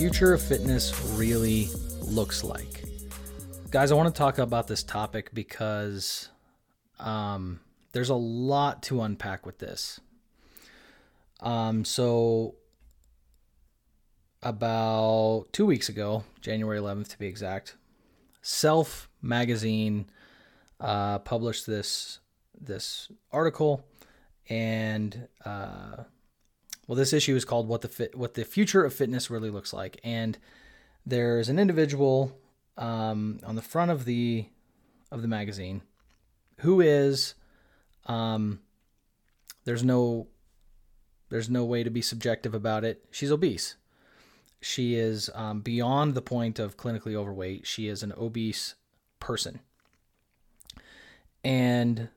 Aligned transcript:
future 0.00 0.32
of 0.32 0.40
fitness 0.40 0.98
really 1.10 1.68
looks 2.00 2.42
like. 2.42 2.84
Guys, 3.70 3.92
I 3.92 3.94
want 3.96 4.08
to 4.08 4.18
talk 4.18 4.38
about 4.38 4.66
this 4.66 4.82
topic 4.82 5.28
because 5.34 6.30
um, 6.98 7.60
there's 7.92 8.08
a 8.08 8.14
lot 8.14 8.82
to 8.84 9.02
unpack 9.02 9.44
with 9.44 9.58
this. 9.58 10.00
Um, 11.40 11.84
so, 11.84 12.54
about 14.42 15.48
two 15.52 15.66
weeks 15.66 15.90
ago, 15.90 16.24
January 16.40 16.78
11th 16.78 17.08
to 17.08 17.18
be 17.18 17.26
exact, 17.26 17.76
Self 18.40 19.10
magazine 19.20 20.06
uh, 20.80 21.18
published 21.18 21.66
this 21.66 22.20
this 22.58 23.10
article, 23.30 23.84
and 24.48 25.28
uh, 25.44 26.04
well, 26.90 26.96
this 26.96 27.12
issue 27.12 27.36
is 27.36 27.44
called 27.44 27.68
"What 27.68 27.82
the 27.82 27.88
Fit, 27.88 28.16
What 28.16 28.34
the 28.34 28.44
Future 28.44 28.84
of 28.84 28.92
Fitness 28.92 29.30
Really 29.30 29.48
Looks 29.48 29.72
Like," 29.72 30.00
and 30.02 30.36
there's 31.06 31.48
an 31.48 31.56
individual 31.56 32.36
um, 32.76 33.38
on 33.46 33.54
the 33.54 33.62
front 33.62 33.92
of 33.92 34.06
the 34.06 34.48
of 35.12 35.22
the 35.22 35.28
magazine 35.28 35.82
who 36.62 36.80
is 36.80 37.34
um, 38.06 38.58
there's 39.66 39.84
no 39.84 40.26
there's 41.28 41.48
no 41.48 41.64
way 41.64 41.84
to 41.84 41.90
be 41.90 42.02
subjective 42.02 42.56
about 42.56 42.82
it. 42.82 43.04
She's 43.12 43.30
obese. 43.30 43.76
She 44.60 44.96
is 44.96 45.30
um, 45.32 45.60
beyond 45.60 46.16
the 46.16 46.22
point 46.22 46.58
of 46.58 46.76
clinically 46.76 47.14
overweight. 47.14 47.68
She 47.68 47.86
is 47.86 48.02
an 48.02 48.12
obese 48.18 48.74
person. 49.20 49.60
And 51.44 52.08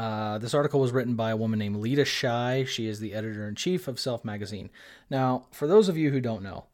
uh, 0.00 0.38
this 0.38 0.54
article 0.54 0.80
was 0.80 0.92
written 0.92 1.14
by 1.14 1.28
a 1.28 1.36
woman 1.36 1.58
named 1.58 1.76
Leta 1.76 2.06
Shy. 2.06 2.64
She 2.64 2.86
is 2.86 3.00
the 3.00 3.12
editor 3.12 3.46
in 3.46 3.54
chief 3.54 3.86
of 3.86 4.00
Self 4.00 4.24
Magazine. 4.24 4.70
Now, 5.10 5.46
for 5.50 5.66
those 5.66 5.90
of 5.90 5.98
you 5.98 6.10
who 6.10 6.22
don't 6.22 6.42
know, 6.42 6.64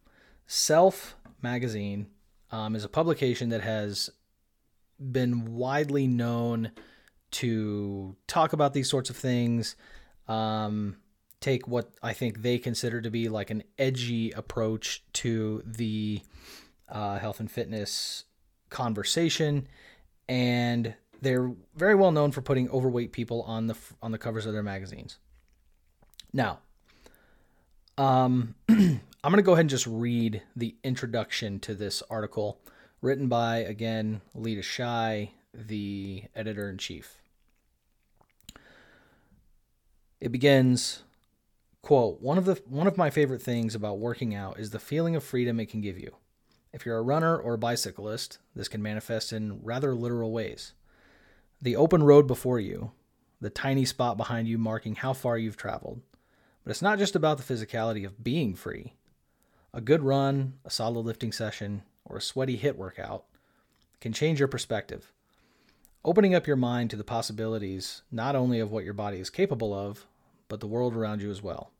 Self 0.47 1.17
Magazine 1.43 2.07
um, 2.53 2.77
is 2.77 2.85
a 2.85 2.89
publication 2.89 3.49
that 3.49 3.63
has 3.63 4.11
been 5.01 5.57
widely 5.57 6.07
known 6.07 6.71
to 7.33 8.15
talk 8.29 8.53
about 8.53 8.75
these 8.75 8.89
sorts 8.89 9.11
of 9.11 9.17
things, 9.17 9.75
um, 10.29 10.99
take 11.41 11.67
what 11.67 11.91
I 12.05 12.13
think 12.13 12.43
they 12.43 12.59
consider 12.59 13.01
to 13.01 13.11
be 13.11 13.29
like 13.29 13.51
an 13.51 13.65
edgy 13.77 14.31
approach 14.31 15.03
to 15.15 15.65
the 15.67 16.21
uh, 16.89 17.19
health 17.19 17.41
and 17.41 17.51
fitness 17.51 18.23
conversation, 18.71 19.67
and 20.29 20.95
they're 21.23 21.53
very 21.75 21.95
well 21.95 22.13
known 22.13 22.33
for 22.33 22.41
putting 22.41 22.69
overweight 22.71 23.13
people 23.13 23.43
on 23.43 23.67
the 23.67 23.77
on 24.03 24.13
the 24.13 24.19
covers 24.19 24.47
of 24.47 24.53
their 24.53 24.63
magazines. 24.63 25.19
Now, 26.33 26.59
um, 27.99 28.55
I'm 28.69 29.01
going 29.23 29.37
to 29.37 29.43
go 29.43 29.53
ahead 29.53 29.63
and 29.63 29.71
just 29.71 29.87
read 29.87 30.43
the 30.55 30.77
introduction 30.85 31.59
to 31.61 31.75
this 31.75 32.03
article, 32.11 32.61
written 33.01 33.29
by 33.29 33.59
again 33.59 34.21
Leta 34.35 34.63
Shy, 34.63 35.31
the 35.55 36.25
editor 36.35 36.69
in 36.69 36.79
chief. 36.79 37.21
It 40.21 40.33
begins 40.33 41.03
quote 41.87 42.21
one 42.21 42.37
of 42.37 42.45
the 42.47 42.61
one 42.67 42.89
of 42.89 42.97
my 42.97 43.11
favorite 43.11 43.41
things 43.41 43.77
about 43.77 43.99
working 43.99 44.35
out 44.35 44.59
is 44.59 44.71
the 44.71 44.79
feeling 44.81 45.15
of 45.15 45.23
freedom 45.23 45.61
it 45.61 45.71
can 45.71 45.81
give 45.81 45.97
you 45.97 46.17
if 46.73 46.85
you're 46.85 46.99
a 46.99 47.03
runner 47.03 47.37
or 47.37 47.55
a 47.55 47.59
bicyclist 47.59 48.39
this 48.57 48.67
can 48.67 48.83
manifest 48.83 49.33
in 49.33 49.61
rather 49.63 49.95
literal 49.95 50.33
ways 50.33 50.73
the 51.61 51.77
open 51.77 52.03
road 52.03 52.27
before 52.27 52.61
you, 52.61 52.93
the 53.41 53.51
tiny 53.51 53.85
spot 53.85 54.17
behind 54.17 54.49
you 54.49 54.59
marking 54.59 54.95
how 54.95 55.13
far 55.13 55.39
you've 55.39 55.57
traveled. 55.57 56.01
But 56.65 56.71
it's 56.71 56.83
not 56.83 56.99
just 56.99 57.15
about 57.15 57.39
the 57.39 57.55
physicality 57.55 58.05
of 58.05 58.23
being 58.23 58.55
free. 58.55 58.95
A 59.73 59.81
good 59.81 60.03
run, 60.03 60.55
a 60.65 60.71
solid 60.71 61.05
lifting 61.05 61.33
session, 61.33 61.83
or 62.05 62.17
a 62.17 62.23
sweaty 62.23 62.59
HIIT 62.59 62.77
workout 62.77 63.25
can 64.01 64.13
change 64.13 64.39
your 64.39 64.49
perspective, 64.49 65.13
opening 66.05 66.35
up 66.35 66.47
your 66.47 66.57
mind 66.57 66.91
to 66.91 66.97
the 66.97 67.05
possibilities 67.05 68.03
not 68.11 68.37
only 68.37 68.61
of 68.61 68.71
what 68.71 68.85
your 68.85 68.95
body 68.95 69.19
is 69.19 69.31
capable 69.31 69.75
of, 69.75 70.07
but 70.49 70.61
the 70.61 70.67
world 70.67 70.95
around 70.95 71.23
you 71.23 71.31
as 71.31 71.43
well. 71.43 71.71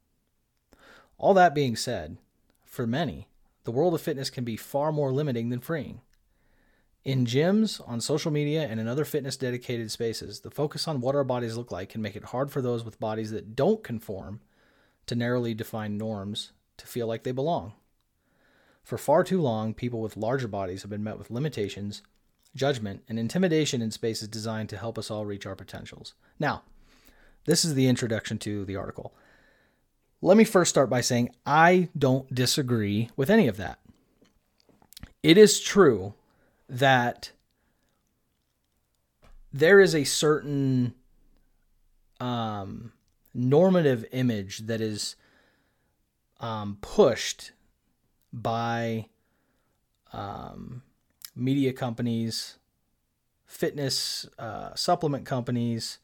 All 1.19 1.35
that 1.35 1.55
being 1.55 1.77
said, 1.77 2.19
for 2.65 2.87
many, 2.87 3.29
the 3.65 3.71
world 3.71 3.95
of 3.95 4.01
fitness 4.01 4.31
can 4.31 4.45
be 4.45 4.57
far 4.57 4.93
more 4.93 5.13
limiting 5.13 5.49
than 5.49 5.61
freeing. 5.61 6.01
In 7.07 7.25
gyms, 7.25 7.81
on 7.87 8.01
social 8.01 8.33
media, 8.33 8.67
and 8.69 8.81
in 8.81 8.89
other 8.89 9.05
fitness 9.05 9.37
dedicated 9.37 9.93
spaces, 9.93 10.41
the 10.41 10.51
focus 10.51 10.89
on 10.89 11.01
what 11.01 11.15
our 11.15 11.23
bodies 11.23 11.57
look 11.57 11.71
like 11.71 11.91
can 11.91 12.03
make 12.03 12.17
it 12.17 12.25
hard 12.25 12.51
for 12.51 12.61
those 12.61 12.85
with 12.85 12.99
bodies 12.99 13.31
that 13.31 13.55
don't 13.55 13.85
conform 13.85 14.41
to 15.07 15.15
narrowly 15.15 15.55
defined 15.55 15.99
norms 15.99 16.51
to 16.79 16.85
feel 16.85 17.07
like 17.07 17.23
they 17.23 17.31
belong. 17.31 17.75
For 18.83 18.99
far 18.99 19.23
too 19.23 19.41
long, 19.41 19.73
people 19.73 20.01
with 20.01 20.17
larger 20.17 20.49
bodies 20.49 20.83
have 20.83 20.91
been 20.91 21.05
met 21.05 21.17
with 21.17 21.31
limitations, 21.31 22.03
judgment, 22.57 23.05
and 23.09 23.21
intimidation 23.21 23.81
in 23.81 23.93
spaces 23.93 24.27
designed 24.27 24.69
to 24.71 24.77
help 24.77 24.99
us 24.99 25.09
all 25.09 25.25
reach 25.25 25.47
our 25.47 25.55
potentials. 25.55 26.15
Now, 26.41 26.65
this 27.45 27.65
is 27.65 27.75
the 27.75 27.87
introduction 27.87 28.37
to 28.39 28.65
the 28.65 28.75
article. 28.75 29.15
Let 30.21 30.37
me 30.37 30.43
first 30.43 30.71
start 30.71 30.91
by 30.91 31.03
saying 31.03 31.31
I 31.47 31.89
don't 31.97 32.35
disagree 32.35 33.11
with 33.15 33.31
any 33.31 33.47
of 33.47 33.59
that. 33.59 33.79
It 35.23 35.39
is 35.39 35.61
true 35.61 36.15
that 36.69 37.33
there 39.53 39.81
is 39.81 39.95
a 39.95 40.05
certain 40.05 40.95
um, 42.21 42.93
normative 43.33 44.05
image 44.13 44.67
that 44.67 44.81
is 44.81 45.17
um, 46.41 46.79
pushed 46.81 47.53
by 48.33 49.07
um, 50.13 50.83
media 51.35 51.73
companies, 51.73 52.59
fitness 53.47 54.29
uh, 54.39 54.75
supplement 54.75 55.25
companies, 55.25 55.99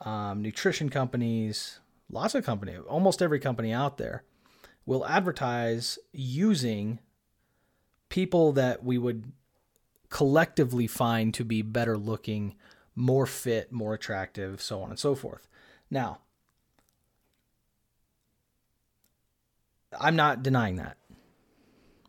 um, 0.00 0.42
nutrition 0.42 0.88
companies, 0.88 1.80
lots 2.10 2.34
of 2.34 2.44
companies, 2.44 2.80
almost 2.88 3.22
every 3.22 3.40
company 3.40 3.72
out 3.72 3.98
there 3.98 4.24
will 4.84 5.04
advertise 5.06 5.98
using 6.12 7.00
people 8.08 8.52
that 8.52 8.84
we 8.84 8.96
would 8.96 9.32
collectively 10.10 10.86
find 10.86 11.32
to 11.34 11.44
be 11.44 11.62
better 11.62 11.96
looking, 11.96 12.54
more 12.94 13.26
fit, 13.26 13.72
more 13.72 13.94
attractive, 13.94 14.60
so 14.60 14.82
on 14.82 14.90
and 14.90 14.98
so 14.98 15.14
forth. 15.14 15.48
Now, 15.90 16.18
I'm 19.98 20.16
not 20.16 20.42
denying 20.42 20.76
that. 20.76 20.96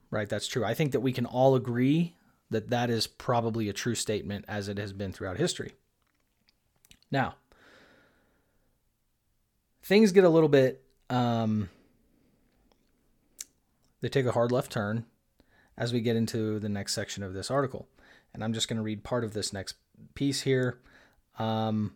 Right? 0.10 0.30
That's 0.30 0.48
true. 0.48 0.64
I 0.64 0.74
think 0.74 0.94
that 0.94 1.02
we 1.02 1.12
can 1.12 1.26
all 1.26 1.56
agree 1.56 2.16
that 2.50 2.70
that 2.70 2.90
is 2.90 3.08
probably 3.08 3.68
a 3.68 3.74
true 3.74 3.96
statement 3.96 4.46
as 4.48 4.70
it 4.70 4.78
has 4.78 4.94
been 4.94 5.12
throughout 5.12 5.38
history. 5.38 5.74
Now, 7.12 7.36
things 9.84 10.12
get 10.12 10.24
a 10.24 10.30
little 10.30 10.50
bit 10.50 10.84
um, 11.10 11.70
they 14.02 14.10
take 14.10 14.26
a 14.26 14.32
hard 14.32 14.52
left 14.52 14.72
turn 14.72 15.06
as 15.78 15.94
we 15.94 16.02
get 16.02 16.16
into 16.16 16.60
the 16.60 16.70
next 16.70 16.94
section 16.94 17.24
of 17.24 17.34
this 17.34 17.52
article. 17.52 17.88
And 18.34 18.44
I'm 18.44 18.54
just 18.54 18.68
going 18.68 18.78
to 18.78 18.84
read 18.84 19.04
part 19.04 19.24
of 19.24 19.34
this 19.34 19.54
next 19.54 19.76
piece 20.16 20.42
here, 20.42 20.80
um, 21.40 21.94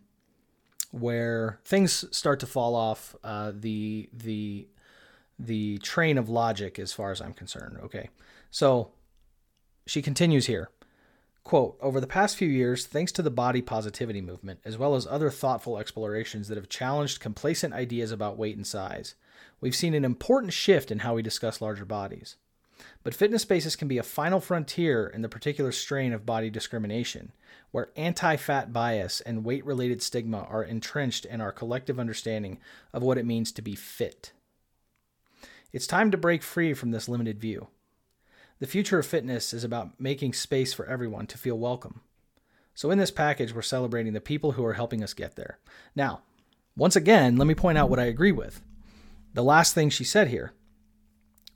where 0.90 1.60
things 1.64 2.04
start 2.16 2.40
to 2.40 2.46
fall 2.46 2.74
off 2.74 3.16
uh, 3.24 3.52
the 3.54 4.08
the 4.12 4.68
the 5.38 5.78
train 5.78 6.18
of 6.18 6.28
logic 6.28 6.78
as 6.78 6.92
far 6.92 7.10
as 7.10 7.20
I'm 7.20 7.32
concerned. 7.32 7.78
Okay, 7.84 8.10
so 8.50 8.92
she 9.86 10.02
continues 10.02 10.46
here. 10.46 10.70
Quote, 11.44 11.76
over 11.80 12.00
the 12.00 12.06
past 12.06 12.36
few 12.36 12.48
years, 12.48 12.86
thanks 12.86 13.10
to 13.12 13.22
the 13.22 13.30
body 13.30 13.62
positivity 13.62 14.20
movement, 14.20 14.60
as 14.64 14.78
well 14.78 14.94
as 14.94 15.08
other 15.08 15.28
thoughtful 15.28 15.76
explorations 15.76 16.46
that 16.46 16.56
have 16.56 16.68
challenged 16.68 17.18
complacent 17.18 17.74
ideas 17.74 18.12
about 18.12 18.38
weight 18.38 18.56
and 18.56 18.66
size, 18.66 19.16
we've 19.60 19.74
seen 19.74 19.92
an 19.92 20.04
important 20.04 20.52
shift 20.52 20.92
in 20.92 21.00
how 21.00 21.14
we 21.14 21.22
discuss 21.22 21.60
larger 21.60 21.84
bodies. 21.84 22.36
But 23.02 23.14
fitness 23.14 23.42
spaces 23.42 23.76
can 23.76 23.88
be 23.88 23.98
a 23.98 24.02
final 24.02 24.40
frontier 24.40 25.06
in 25.06 25.22
the 25.22 25.28
particular 25.28 25.72
strain 25.72 26.12
of 26.12 26.26
body 26.26 26.50
discrimination, 26.50 27.32
where 27.70 27.90
anti 27.96 28.36
fat 28.36 28.72
bias 28.72 29.20
and 29.20 29.44
weight 29.44 29.64
related 29.64 30.02
stigma 30.02 30.46
are 30.48 30.62
entrenched 30.62 31.24
in 31.24 31.40
our 31.40 31.52
collective 31.52 31.98
understanding 31.98 32.58
of 32.92 33.02
what 33.02 33.18
it 33.18 33.26
means 33.26 33.52
to 33.52 33.62
be 33.62 33.74
fit. 33.74 34.32
It's 35.72 35.86
time 35.86 36.10
to 36.10 36.18
break 36.18 36.42
free 36.42 36.74
from 36.74 36.90
this 36.90 37.08
limited 37.08 37.40
view. 37.40 37.68
The 38.58 38.66
future 38.66 38.98
of 38.98 39.06
fitness 39.06 39.52
is 39.52 39.64
about 39.64 39.98
making 39.98 40.34
space 40.34 40.72
for 40.72 40.86
everyone 40.86 41.26
to 41.28 41.38
feel 41.38 41.58
welcome. 41.58 42.02
So, 42.74 42.90
in 42.90 42.98
this 42.98 43.10
package, 43.10 43.54
we're 43.54 43.62
celebrating 43.62 44.12
the 44.12 44.20
people 44.20 44.52
who 44.52 44.64
are 44.64 44.74
helping 44.74 45.02
us 45.02 45.14
get 45.14 45.36
there. 45.36 45.58
Now, 45.96 46.22
once 46.76 46.96
again, 46.96 47.36
let 47.36 47.46
me 47.46 47.54
point 47.54 47.76
out 47.76 47.90
what 47.90 47.98
I 47.98 48.04
agree 48.04 48.32
with. 48.32 48.62
The 49.34 49.42
last 49.42 49.74
thing 49.74 49.90
she 49.90 50.04
said 50.04 50.28
here 50.28 50.52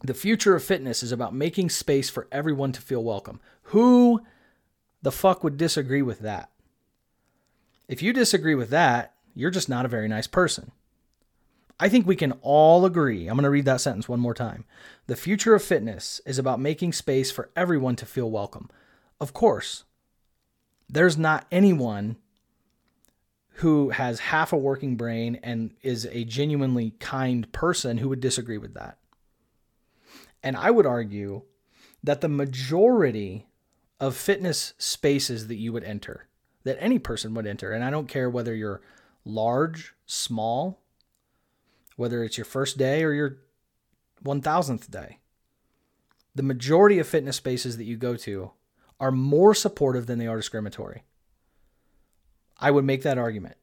the 0.03 0.15
future 0.15 0.55
of 0.55 0.63
fitness 0.63 1.03
is 1.03 1.13
about 1.13 1.35
making 1.35 1.71
space 1.71 2.11
for 2.11 2.29
everyone 2.31 2.73
to 2.73 2.83
feel 2.83 3.03
welcome. 3.03 3.41
Who 3.65 4.21
the 5.03 5.13
fuck 5.13 5.43
would 5.43 5.57
disagree 5.57 6.03
with 6.03 6.21
that? 6.21 6.51
If 7.89 8.03
you 8.03 8.13
disagree 8.13 8.55
with 8.55 8.71
that, 8.71 9.15
you're 9.35 9.51
just 9.51 9.69
not 9.69 9.85
a 9.85 9.89
very 9.89 10.09
nice 10.09 10.27
person. 10.27 10.73
I 11.79 11.89
think 11.89 12.07
we 12.07 12.17
can 12.17 12.33
all 12.41 12.87
agree. 12.87 13.27
I'm 13.27 13.37
going 13.37 13.45
to 13.45 13.51
read 13.51 13.67
that 13.67 13.83
sentence 13.83 14.09
one 14.09 14.21
more 14.21 14.35
time. 14.35 14.65
The 15.07 15.17
future 15.17 15.55
of 15.55 15.63
fitness 15.63 16.21
is 16.25 16.39
about 16.39 16.59
making 16.59 16.95
space 16.95 17.31
for 17.31 17.51
everyone 17.55 17.97
to 17.97 18.07
feel 18.07 18.31
welcome. 18.31 18.71
Of 19.21 19.35
course, 19.35 19.85
there's 20.89 21.19
not 21.19 21.47
anyone 21.53 22.17
who 23.61 23.91
has 23.91 24.21
half 24.21 24.53
a 24.53 24.57
working 24.57 24.97
brain 24.97 25.39
and 25.43 25.73
is 25.83 26.07
a 26.07 26.25
genuinely 26.25 26.95
kind 26.99 27.51
person 27.53 27.99
who 27.99 28.09
would 28.09 28.21
disagree 28.21 28.59
with 28.59 28.75
that. 28.75 28.99
And 30.47 30.57
I 30.57 30.71
would 30.71 30.87
argue 30.87 31.43
that 32.05 32.21
the 32.21 32.29
majority 32.29 33.49
of 33.99 34.15
fitness 34.15 34.75
spaces 34.79 35.49
that 35.49 35.57
you 35.57 35.73
would 35.73 35.83
enter, 35.83 36.29
that 36.63 36.79
any 36.79 37.01
person 37.01 37.35
would 37.35 37.49
enter, 37.49 37.73
and 37.73 37.83
I 37.83 37.91
don't 37.91 38.07
care 38.07 38.31
whether 38.31 38.55
you're 38.55 38.81
large, 39.25 39.93
small, 40.07 40.85
whether 41.97 42.23
it's 42.23 42.39
your 42.39 42.45
first 42.45 42.79
day 42.79 43.03
or 43.03 43.13
your 43.13 43.39
1000th 44.25 44.89
day, 44.89 45.19
the 46.37 46.45
majority 46.45 47.01
of 47.01 47.09
fitness 47.09 47.35
spaces 47.35 47.77
that 47.77 47.85
you 47.85 47.97
go 47.97 48.15
to 48.15 48.53
are 49.01 49.11
more 49.11 49.53
supportive 49.53 50.07
than 50.07 50.21
they 50.21 50.29
are 50.29 50.37
discriminatory. 50.37 51.03
I 52.57 52.71
would 52.71 52.85
make 52.85 53.03
that 53.03 53.19
argument. 53.19 53.57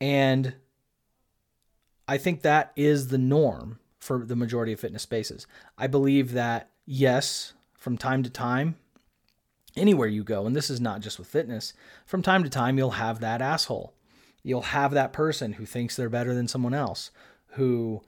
And 0.00 0.54
I 2.06 2.16
think 2.16 2.42
that 2.42 2.70
is 2.76 3.08
the 3.08 3.18
norm 3.18 3.80
for 4.04 4.24
the 4.24 4.36
majority 4.36 4.72
of 4.72 4.80
fitness 4.80 5.02
spaces. 5.02 5.46
I 5.78 5.86
believe 5.86 6.32
that, 6.32 6.70
yes, 6.84 7.54
from 7.74 7.96
time 7.96 8.22
to 8.22 8.30
time, 8.30 8.76
anywhere 9.76 10.08
you 10.08 10.22
go, 10.22 10.46
and 10.46 10.54
this 10.54 10.68
is 10.68 10.80
not 10.80 11.00
just 11.00 11.18
with 11.18 11.28
fitness, 11.28 11.72
from 12.04 12.22
time 12.22 12.44
to 12.44 12.50
time, 12.50 12.76
you'll 12.76 12.90
have 12.90 13.20
that 13.20 13.40
asshole. 13.40 13.94
You'll 14.42 14.62
have 14.62 14.92
that 14.92 15.12
person 15.12 15.54
who 15.54 15.64
thinks 15.64 15.96
they're 15.96 16.10
better 16.10 16.34
than 16.34 16.48
someone 16.48 16.74
else, 16.74 17.10
who 17.52 18.02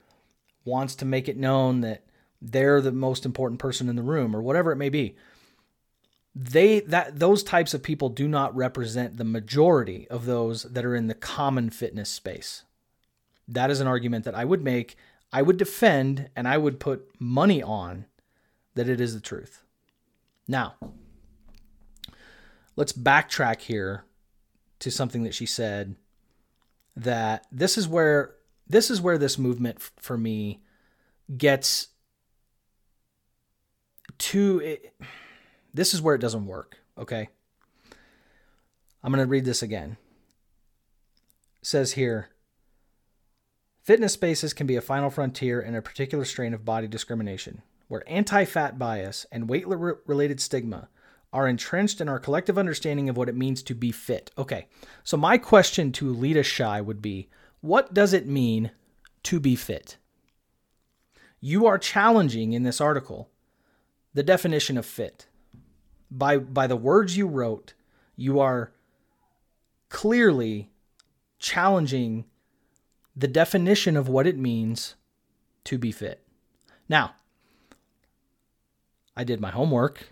wants 0.65 0.95
to 0.97 1.05
make 1.05 1.29
it 1.29 1.39
known 1.39 1.81
that 1.81 2.05
they're 2.43 2.83
the 2.83 2.93
most 2.93 3.25
important 3.25 3.59
person 3.59 3.89
in 3.89 3.97
the 3.97 4.03
room 4.03 4.37
or 4.37 4.43
whatever 4.43 4.73
it 4.73 4.77
may 4.77 4.91
be 4.91 5.17
they 6.39 6.81
that 6.81 7.19
those 7.19 7.43
types 7.43 7.73
of 7.73 7.83
people 7.83 8.11
do 8.11 8.29
not 8.29 8.55
represent 8.55 9.17
the 9.17 9.25
majority 9.25 10.07
of 10.09 10.27
those 10.27 10.65
that 10.65 10.85
are 10.85 10.95
in 10.95 11.07
the 11.07 11.15
common 11.15 11.71
fitness 11.71 12.11
space. 12.11 12.65
That 13.49 13.71
is 13.71 13.81
an 13.81 13.87
argument 13.87 14.27
that 14.27 14.35
I 14.35 14.45
would 14.45 14.63
make, 14.63 14.97
I 15.33 15.43
would 15.43 15.57
defend, 15.57 16.31
and 16.35 16.49
I 16.49 16.57
would 16.57 16.81
put 16.81 17.09
money 17.19 17.63
on 17.63 18.07
that 18.75 18.89
it 18.89 19.01
is 19.01 19.15
the 19.15 19.21
truth. 19.21 19.63
Now, 20.49 20.75
let's 22.77 22.93
backtrack 22.93 23.63
here 23.63 24.05
to 24.79 24.91
something 24.91 25.25
that 25.25 25.35
she 25.35 25.47
said 25.47 25.97
that 26.95 27.47
this 27.51 27.77
is 27.77 27.89
where 27.89 28.35
this 28.69 28.91
is 28.91 29.01
where 29.01 29.19
this 29.19 29.39
movement 29.39 29.81
for 29.97 30.19
me 30.19 30.61
gets 31.37 31.89
to 34.19 34.61
it, 34.61 34.95
this 35.73 35.95
is 35.95 36.03
where 36.03 36.15
it 36.15 36.21
doesn't 36.21 36.47
work, 36.47 36.79
okay? 36.99 37.29
I'm 39.03 39.13
going 39.13 39.25
to 39.25 39.31
read 39.31 39.45
this 39.45 39.63
again. 39.63 39.97
It 41.61 41.67
says 41.67 41.93
here 41.93 42.31
Fitness 43.87 44.15
spaces 44.15 44.53
can 44.53 44.67
be 44.67 44.75
a 44.75 44.81
final 44.81 45.11
frontier 45.11 45.61
in 45.61 45.77
a 45.77 45.81
particular 45.81 46.25
strain 46.25 46.53
of 46.53 46.65
body 46.65 46.89
discrimination, 46.89 47.63
where 47.87 48.03
anti 48.09 48.45
fat 48.45 48.81
bias 48.81 49.27
and 49.31 49.49
weight 49.49 49.65
related 49.65 50.41
stigma 50.41 50.89
are 51.33 51.47
entrenched 51.47 52.01
in 52.01 52.09
our 52.09 52.19
collective 52.19 52.59
understanding 52.59 53.09
of 53.09 53.17
what 53.17 53.29
it 53.29 53.37
means 53.37 53.63
to 53.63 53.77
be 53.77 53.93
fit. 53.93 54.33
Okay, 54.37 54.67
so 55.05 55.17
my 55.17 55.39
question 55.39 55.93
to 55.93 56.13
Leta 56.13 56.43
Shy 56.43 56.81
would 56.81 57.01
be 57.01 57.29
what 57.61 57.95
does 57.95 58.13
it 58.13 58.27
mean 58.27 58.73
to 59.23 59.39
be 59.39 59.55
fit? 59.55 59.99
You 61.41 61.67
are 61.67 61.79
challenging 61.79 62.55
in 62.55 62.65
this 62.65 62.81
article 62.81 63.31
the 64.15 64.25
definition 64.25 64.77
of 64.77 64.85
fit 64.85 65.29
by 66.11 66.39
by 66.39 66.67
the 66.67 66.75
words 66.75 67.17
you 67.17 67.29
wrote, 67.29 67.75
you 68.17 68.41
are 68.41 68.73
clearly 69.91 70.73
challenging 71.39 72.25
the 73.17 73.29
definition 73.29 73.97
of 73.97 74.09
what 74.09 74.27
it 74.27 74.37
means 74.37 74.95
to 75.65 75.79
be 75.79 75.91
fit. 75.91 76.23
Now, 76.89 77.15
I 79.17 79.25
did 79.25 79.41
my 79.41 79.51
homework 79.51 80.11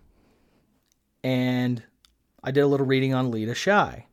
and 1.22 1.82
I 2.42 2.50
did 2.50 2.60
a 2.60 2.66
little 2.66 2.86
reading 2.86 3.14
on 3.14 3.30
Leta 3.30 3.54
Shy. 3.54 4.06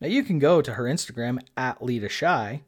Now 0.00 0.08
you 0.08 0.22
can 0.22 0.38
go 0.38 0.62
to 0.62 0.74
her 0.74 0.84
Instagram 0.84 1.40
at 1.56 1.82
Leta 1.82 2.08
Shy, 2.08 2.62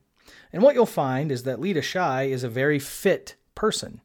and 0.52 0.62
what 0.62 0.75
you'll 0.75 0.84
find 0.84 1.32
is 1.32 1.44
that 1.44 1.60
Leta 1.60 1.81
Shy 1.81 2.25
is 2.25 2.44
a 2.44 2.48
very 2.48 2.78
fit 2.78 3.37
person, 3.55 4.02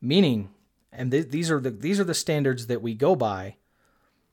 meaning 0.00 0.50
and 0.92 1.10
th- 1.10 1.28
these 1.28 1.50
are 1.50 1.60
the 1.60 1.70
these 1.70 2.00
are 2.00 2.04
the 2.04 2.14
standards 2.14 2.66
that 2.66 2.82
we 2.82 2.94
go 2.94 3.14
by 3.14 3.56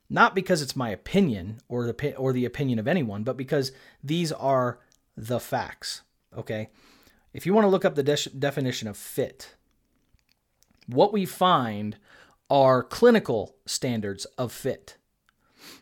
not 0.09 0.33
because 0.33 0.61
it's 0.61 0.75
my 0.75 0.89
opinion 0.89 1.59
or 1.67 1.85
the 1.85 2.15
or 2.15 2.33
the 2.33 2.45
opinion 2.45 2.79
of 2.79 2.87
anyone 2.87 3.23
but 3.23 3.37
because 3.37 3.71
these 4.03 4.31
are 4.31 4.79
the 5.15 5.39
facts 5.39 6.01
okay 6.35 6.69
if 7.33 7.45
you 7.45 7.53
want 7.53 7.65
to 7.65 7.69
look 7.69 7.85
up 7.85 7.95
the 7.95 8.03
de- 8.03 8.29
definition 8.37 8.87
of 8.87 8.97
fit 8.97 9.55
what 10.87 11.13
we 11.13 11.25
find 11.25 11.97
are 12.49 12.83
clinical 12.83 13.55
standards 13.65 14.25
of 14.37 14.51
fit 14.51 14.97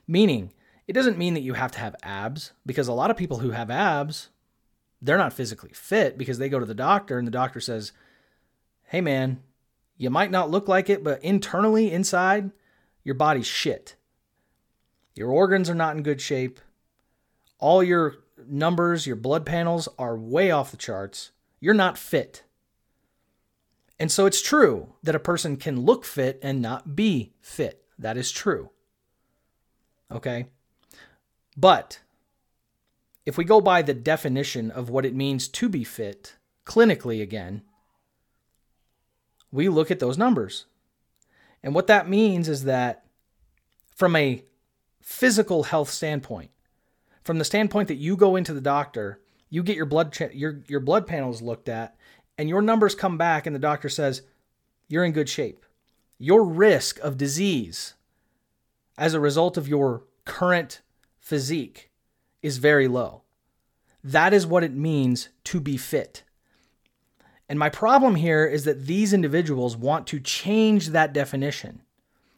meaning 0.08 0.52
it 0.88 0.94
doesn't 0.94 1.18
mean 1.18 1.34
that 1.34 1.42
you 1.42 1.54
have 1.54 1.72
to 1.72 1.80
have 1.80 1.96
abs 2.04 2.52
because 2.66 2.88
a 2.88 2.94
lot 2.94 3.12
of 3.12 3.18
people 3.18 3.40
who 3.40 3.52
have 3.52 3.70
abs 3.70 4.30
they're 5.02 5.18
not 5.18 5.34
physically 5.34 5.72
fit 5.74 6.18
because 6.18 6.38
they 6.38 6.50
go 6.50 6.60
to 6.60 6.66
the 6.66 6.74
doctor 6.74 7.18
and 7.18 7.28
the 7.28 7.32
doctor 7.32 7.60
says 7.60 7.92
hey 8.86 9.02
man 9.02 9.40
you 9.98 10.10
might 10.10 10.32
not 10.32 10.52
look 10.52 10.68
like 10.68 10.90
it, 10.90 11.04
but 11.04 11.24
internally, 11.24 11.92
inside, 11.92 12.52
your 13.04 13.16
body's 13.16 13.48
shit. 13.48 13.96
Your 15.14 15.30
organs 15.30 15.70
are 15.70 15.76
not 15.76 15.96
in 15.96 16.04
good 16.04 16.20
shape. 16.20 16.60
All 17.60 17.82
your 17.82 18.16
numbers, 18.48 19.08
your 19.08 19.16
blood 19.16 19.46
panels 19.46 19.88
are 19.98 20.18
way 20.18 20.52
off 20.52 20.72
the 20.72 20.78
charts. 20.78 21.32
You're 21.60 21.74
not 21.74 21.98
fit. 21.98 22.44
And 24.00 24.12
so 24.12 24.26
it's 24.26 24.42
true 24.42 24.94
that 25.04 25.16
a 25.16 25.20
person 25.20 25.58
can 25.58 25.82
look 25.82 26.04
fit 26.04 26.40
and 26.44 26.62
not 26.62 26.96
be 26.96 27.34
fit. 27.42 27.84
That 27.98 28.18
is 28.18 28.32
true. 28.32 28.70
Okay? 30.12 30.48
But 31.56 32.00
if 33.26 33.38
we 33.38 33.46
go 33.46 33.62
by 33.62 33.82
the 33.82 33.94
definition 33.94 34.70
of 34.70 34.90
what 34.90 35.06
it 35.06 35.16
means 35.16 35.48
to 35.48 35.70
be 35.70 35.84
fit, 35.84 36.36
clinically 36.66 37.22
again, 37.22 37.64
we 39.52 39.70
look 39.70 39.90
at 39.90 40.00
those 40.00 40.18
numbers. 40.18 40.66
And 41.64 41.74
what 41.74 41.88
that 41.88 42.10
means 42.10 42.50
is 42.50 42.66
that 42.66 43.06
from 43.96 44.16
a 44.16 44.44
physical 45.02 45.64
health 45.64 45.90
standpoint, 45.90 46.52
from 47.26 47.40
the 47.40 47.44
standpoint 47.44 47.90
that 47.90 47.96
you 47.96 48.16
go 48.16 48.38
into 48.38 48.54
the 48.54 48.62
doctor, 48.62 49.20
you 49.50 49.64
get 49.64 49.76
your 49.76 49.88
blood 49.88 50.18
your 50.34 50.62
your 50.68 50.80
blood 50.80 51.08
panels 51.08 51.42
looked 51.42 51.68
at 51.68 51.98
and 52.38 52.48
your 52.48 52.62
numbers 52.62 52.96
come 52.96 53.18
back 53.18 53.46
and 53.46 53.56
the 53.56 53.60
doctor 53.60 53.90
says 53.90 54.22
you're 54.88 55.04
in 55.04 55.12
good 55.12 55.28
shape. 55.28 55.66
Your 56.18 56.46
risk 56.46 57.00
of 57.00 57.18
disease 57.18 57.96
as 58.98 59.14
a 59.14 59.20
result 59.20 59.58
of 59.58 59.68
your 59.68 60.04
current 60.24 60.82
physique 61.20 61.92
is 62.42 62.60
very 62.60 62.88
low. 62.88 63.24
That 64.04 64.34
is 64.34 64.46
what 64.46 64.64
it 64.64 64.74
means 64.74 65.30
to 65.46 65.60
be 65.60 65.78
fit. 65.78 66.24
And 67.50 67.58
my 67.58 67.70
problem 67.70 68.16
here 68.16 68.46
is 68.46 68.66
that 68.66 68.86
these 68.86 69.14
individuals 69.14 69.76
want 69.76 70.08
to 70.08 70.20
change 70.20 70.90
that 70.90 71.14
definition. 71.14 71.82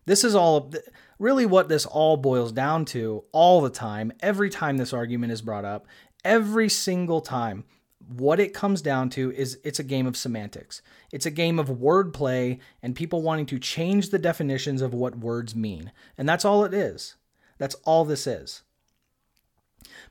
This 0.06 0.24
is 0.24 0.34
all 0.34 0.72
really 1.20 1.46
what 1.46 1.70
this 1.70 1.86
all 1.86 2.18
boils 2.18 2.52
down 2.52 2.86
to 2.86 3.24
all 3.32 3.62
the 3.62 3.70
time, 3.70 4.12
every 4.20 4.50
time 4.50 4.78
this 4.78 4.94
argument 4.94 5.32
is 5.32 5.42
brought 5.42 5.66
up, 5.66 5.88
every 6.24 6.70
single 6.70 7.22
time. 7.22 7.66
What 8.08 8.40
it 8.40 8.54
comes 8.54 8.82
down 8.82 9.10
to 9.12 9.34
is 9.34 9.60
it's 9.66 9.80
a 9.80 9.84
game 9.84 10.08
of 10.08 10.16
semantics. 10.16 10.82
It's 11.12 11.26
a 11.26 11.32
game 11.32 11.60
of 11.60 11.68
wordplay 11.68 12.60
and 12.82 12.96
people 12.96 13.22
wanting 13.22 13.48
to 13.48 13.60
change 13.60 14.10
the 14.10 14.20
definitions 14.20 14.82
of 14.82 14.94
what 14.94 15.18
words 15.18 15.56
mean. 15.56 15.92
And 16.18 16.30
that's 16.30 16.46
all 16.46 16.64
it 16.64 16.74
is. 16.74 17.16
That's 17.58 17.76
all 17.84 18.06
this 18.06 18.26
is. 18.26 18.64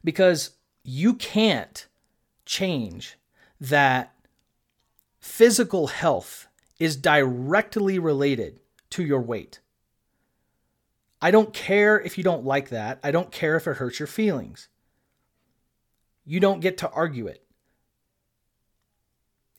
Because 0.04 0.50
you 0.82 1.14
can't 1.14 1.86
change 2.44 3.16
that 3.60 4.14
physical 5.18 5.86
health 5.86 6.48
is 6.78 6.96
directly 6.96 7.98
related 7.98 8.60
to 8.90 9.02
your 9.04 9.20
weight. 9.20 9.60
I 11.26 11.32
don't 11.32 11.52
care 11.52 12.00
if 12.00 12.16
you 12.16 12.22
don't 12.22 12.44
like 12.44 12.68
that. 12.68 13.00
I 13.02 13.10
don't 13.10 13.32
care 13.32 13.56
if 13.56 13.66
it 13.66 13.78
hurts 13.78 13.98
your 13.98 14.06
feelings. 14.06 14.68
You 16.24 16.38
don't 16.38 16.60
get 16.60 16.78
to 16.78 16.90
argue 16.90 17.26
it. 17.26 17.44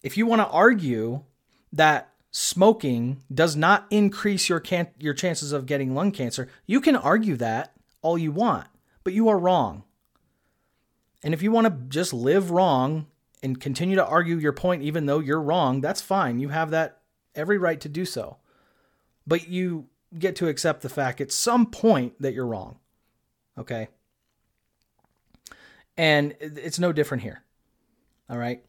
If 0.02 0.16
you 0.16 0.26
want 0.26 0.40
to 0.40 0.48
argue 0.48 1.26
that 1.74 2.14
smoking 2.32 3.22
does 3.34 3.58
not 3.58 3.86
increase 3.90 4.48
your 4.48 4.62
can- 4.62 4.94
your 4.98 5.14
chances 5.14 5.52
of 5.52 5.66
getting 5.66 5.94
lung 5.94 6.14
cancer, 6.14 6.48
you 6.66 6.80
can 6.80 6.96
argue 6.96 7.36
that 7.36 7.74
all 8.02 8.18
you 8.18 8.32
want, 8.32 8.68
but 9.04 9.12
you 9.12 9.28
are 9.28 9.38
wrong. 9.38 9.84
And 11.22 11.34
if 11.34 11.42
you 11.42 11.52
want 11.52 11.68
to 11.68 11.90
just 11.90 12.14
live 12.14 12.50
wrong 12.50 13.08
and 13.44 13.60
continue 13.60 13.98
to 13.98 14.06
argue 14.06 14.38
your 14.38 14.54
point 14.54 14.84
even 14.84 15.06
though 15.06 15.20
you're 15.20 15.42
wrong, 15.42 15.82
that's 15.82 16.00
fine. 16.00 16.40
You 16.40 16.48
have 16.48 16.70
that 16.70 17.02
every 17.36 17.58
right 17.58 17.82
to 17.82 17.90
do 17.90 18.06
so. 18.06 18.38
But 19.28 19.50
you 19.50 19.90
get 20.18 20.36
to 20.38 20.48
accept 20.48 20.82
the 20.82 20.90
fact 20.90 21.22
at 21.22 21.32
some 21.32 21.66
point 21.66 22.14
that 22.22 22.34
you're 22.34 22.46
wrong. 22.46 22.78
Okay? 23.58 23.88
And 25.98 26.36
it's 26.40 26.80
no 26.80 26.94
different 26.94 27.24
here. 27.24 27.44
All 28.30 28.38
right? 28.38 28.64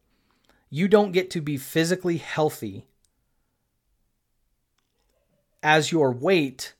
You 0.70 0.88
don't 0.88 1.12
get 1.12 1.30
to 1.30 1.40
be 1.40 1.56
physically 1.56 2.16
healthy 2.18 2.86
as 5.62 5.92
your 5.92 6.12
weight 6.12 6.74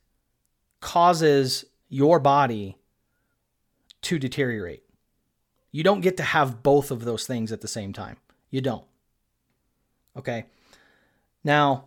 causes 0.81 1.65
your 1.89 2.21
body 2.21 2.77
to 4.03 4.19
deteriorate. 4.19 4.85
You 5.73 5.83
don't 5.83 6.01
get 6.01 6.17
to 6.19 6.23
have 6.23 6.63
both 6.63 6.91
of 6.91 7.05
those 7.05 7.27
things 7.27 7.53
at 7.53 7.61
the 7.61 7.69
same 7.69 7.93
time. 7.93 8.17
You 8.51 8.61
don't. 8.61 8.85
Okay. 10.17 10.47
Now, 11.45 11.85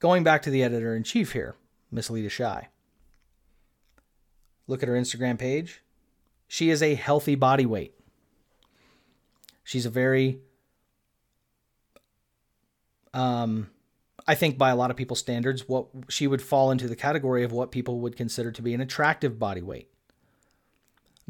going 0.00 0.24
back 0.24 0.42
to 0.42 0.50
the 0.50 0.62
editor 0.62 0.96
in 0.96 1.04
chief 1.04 1.32
here, 1.32 1.54
Miss 1.90 2.10
Leta 2.10 2.28
Shy. 2.28 2.68
Look 4.66 4.82
at 4.82 4.88
her 4.88 4.94
Instagram 4.94 5.38
page. 5.38 5.82
She 6.48 6.70
is 6.70 6.82
a 6.82 6.94
healthy 6.94 7.36
body 7.36 7.66
weight. 7.66 7.94
She's 9.62 9.86
a 9.86 9.90
very, 9.90 10.40
um, 13.14 13.70
I 14.26 14.34
think 14.34 14.58
by 14.58 14.70
a 14.70 14.76
lot 14.76 14.90
of 14.90 14.96
people's 14.96 15.20
standards, 15.20 15.68
what 15.68 15.86
she 16.08 16.26
would 16.26 16.42
fall 16.42 16.72
into 16.72 16.88
the 16.88 16.96
category 16.96 17.44
of 17.44 17.52
what 17.52 17.70
people 17.70 18.00
would 18.00 18.16
consider 18.16 18.50
to 18.50 18.62
be 18.62 18.74
an 18.74 18.80
attractive 18.80 19.38
body 19.38 19.62
weight 19.62 19.90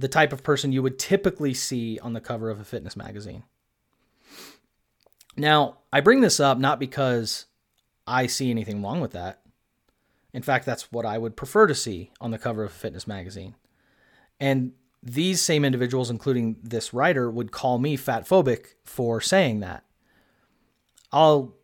the 0.00 0.08
type 0.08 0.32
of 0.32 0.42
person 0.42 0.72
you 0.72 0.82
would 0.82 0.98
typically 0.98 1.52
see 1.52 1.98
on 2.00 2.14
the 2.14 2.20
cover 2.20 2.48
of 2.48 2.58
a 2.58 2.64
fitness 2.64 2.96
magazine. 2.96 3.44
Now, 5.36 5.78
I 5.92 6.00
bring 6.00 6.22
this 6.22 6.40
up 6.40 6.58
not 6.58 6.80
because 6.80 7.46
I 8.10 8.26
see 8.26 8.50
anything 8.50 8.82
wrong 8.82 9.00
with 9.00 9.12
that. 9.12 9.40
In 10.32 10.42
fact, 10.42 10.66
that's 10.66 10.90
what 10.90 11.06
I 11.06 11.16
would 11.16 11.36
prefer 11.36 11.68
to 11.68 11.74
see 11.74 12.10
on 12.20 12.32
the 12.32 12.38
cover 12.38 12.64
of 12.64 12.70
a 12.70 12.74
fitness 12.74 13.06
magazine. 13.06 13.54
And 14.40 14.72
these 15.00 15.40
same 15.40 15.64
individuals, 15.64 16.10
including 16.10 16.56
this 16.60 16.92
writer, 16.92 17.30
would 17.30 17.52
call 17.52 17.78
me 17.78 17.96
fat 17.96 18.26
phobic 18.28 18.74
for 18.84 19.20
saying 19.20 19.60
that. 19.60 19.84
I'll 21.12 21.54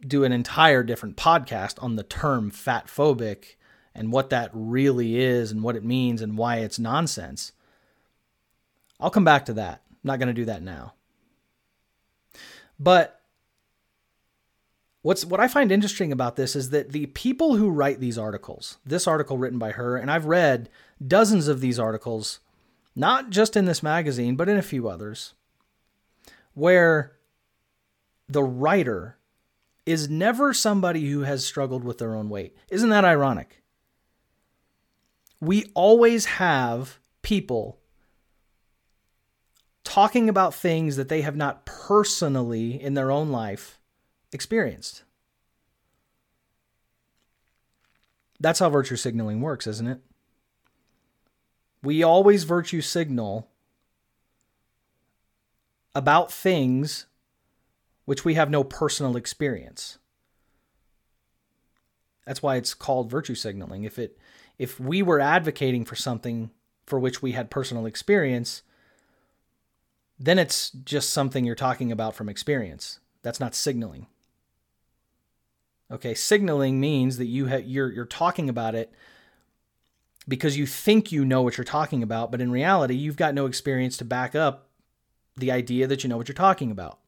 do 0.00 0.24
an 0.24 0.32
entire 0.32 0.82
different 0.82 1.18
podcast 1.18 1.82
on 1.82 1.96
the 1.96 2.02
term 2.02 2.50
fat 2.50 2.86
phobic 2.86 3.56
and 3.94 4.10
what 4.10 4.30
that 4.30 4.50
really 4.54 5.18
is 5.20 5.52
and 5.52 5.62
what 5.62 5.76
it 5.76 5.84
means 5.84 6.22
and 6.22 6.38
why 6.38 6.56
it's 6.56 6.78
nonsense. 6.78 7.52
I'll 8.98 9.10
come 9.10 9.24
back 9.24 9.44
to 9.46 9.52
that. 9.54 9.82
I'm 9.90 9.96
not 10.04 10.18
going 10.18 10.28
to 10.28 10.34
do 10.34 10.46
that 10.46 10.62
now. 10.62 10.94
But 12.78 13.19
what's 15.02 15.24
what 15.24 15.40
I 15.40 15.48
find 15.48 15.72
interesting 15.72 16.12
about 16.12 16.36
this 16.36 16.54
is 16.54 16.70
that 16.70 16.92
the 16.92 17.06
people 17.06 17.56
who 17.56 17.70
write 17.70 18.00
these 18.00 18.18
articles, 18.18 18.78
this 18.84 19.06
article 19.06 19.38
written 19.38 19.58
by 19.58 19.72
her, 19.72 19.96
and 19.96 20.10
I've 20.10 20.26
read 20.26 20.68
dozens 21.04 21.48
of 21.48 21.60
these 21.60 21.78
articles, 21.78 22.40
not 22.94 23.30
just 23.30 23.56
in 23.56 23.64
this 23.64 23.82
magazine, 23.82 24.36
but 24.36 24.48
in 24.48 24.56
a 24.56 24.62
few 24.62 24.88
others, 24.88 25.34
where 26.54 27.16
the 28.28 28.42
writer 28.42 29.16
is 29.86 30.08
never 30.08 30.52
somebody 30.52 31.10
who 31.10 31.20
has 31.20 31.44
struggled 31.44 31.84
with 31.84 31.98
their 31.98 32.14
own 32.14 32.28
weight. 32.28 32.54
Isn't 32.68 32.90
that 32.90 33.04
ironic? 33.04 33.62
We 35.40 35.70
always 35.74 36.26
have 36.26 37.00
people 37.22 37.78
talking 39.82 40.28
about 40.28 40.54
things 40.54 40.96
that 40.96 41.08
they 41.08 41.22
have 41.22 41.34
not 41.34 41.64
personally 41.64 42.80
in 42.80 42.94
their 42.94 43.10
own 43.10 43.30
life 43.30 43.79
experienced. 44.32 45.02
That's 48.38 48.58
how 48.58 48.70
virtue 48.70 48.96
signaling 48.96 49.40
works, 49.40 49.66
isn't 49.66 49.86
it? 49.86 50.00
We 51.82 52.02
always 52.02 52.44
virtue 52.44 52.80
signal 52.80 53.48
about 55.94 56.32
things 56.32 57.06
which 58.04 58.24
we 58.24 58.34
have 58.34 58.50
no 58.50 58.64
personal 58.64 59.16
experience. 59.16 59.98
That's 62.26 62.42
why 62.42 62.56
it's 62.56 62.74
called 62.74 63.10
virtue 63.10 63.34
signaling. 63.34 63.84
If 63.84 63.98
it 63.98 64.18
if 64.58 64.78
we 64.78 65.02
were 65.02 65.20
advocating 65.20 65.84
for 65.84 65.96
something 65.96 66.50
for 66.86 66.98
which 66.98 67.22
we 67.22 67.32
had 67.32 67.50
personal 67.50 67.86
experience, 67.86 68.62
then 70.18 70.38
it's 70.38 70.70
just 70.70 71.10
something 71.10 71.44
you're 71.44 71.54
talking 71.54 71.90
about 71.90 72.14
from 72.14 72.28
experience. 72.28 73.00
That's 73.22 73.40
not 73.40 73.54
signaling. 73.54 74.06
Okay, 75.90 76.14
signaling 76.14 76.80
means 76.80 77.16
that 77.18 77.26
you 77.26 77.48
ha- 77.48 77.62
you're 77.64 77.90
you're 77.90 78.04
talking 78.04 78.48
about 78.48 78.74
it 78.74 78.92
because 80.28 80.56
you 80.56 80.66
think 80.66 81.10
you 81.10 81.24
know 81.24 81.42
what 81.42 81.56
you're 81.58 81.64
talking 81.64 82.02
about, 82.02 82.30
but 82.30 82.40
in 82.40 82.52
reality, 82.52 82.94
you've 82.94 83.16
got 83.16 83.34
no 83.34 83.46
experience 83.46 83.96
to 83.96 84.04
back 84.04 84.34
up 84.34 84.68
the 85.36 85.50
idea 85.50 85.86
that 85.86 86.04
you 86.04 86.08
know 86.08 86.16
what 86.16 86.28
you're 86.28 86.34
talking 86.34 86.70
about. 86.70 86.98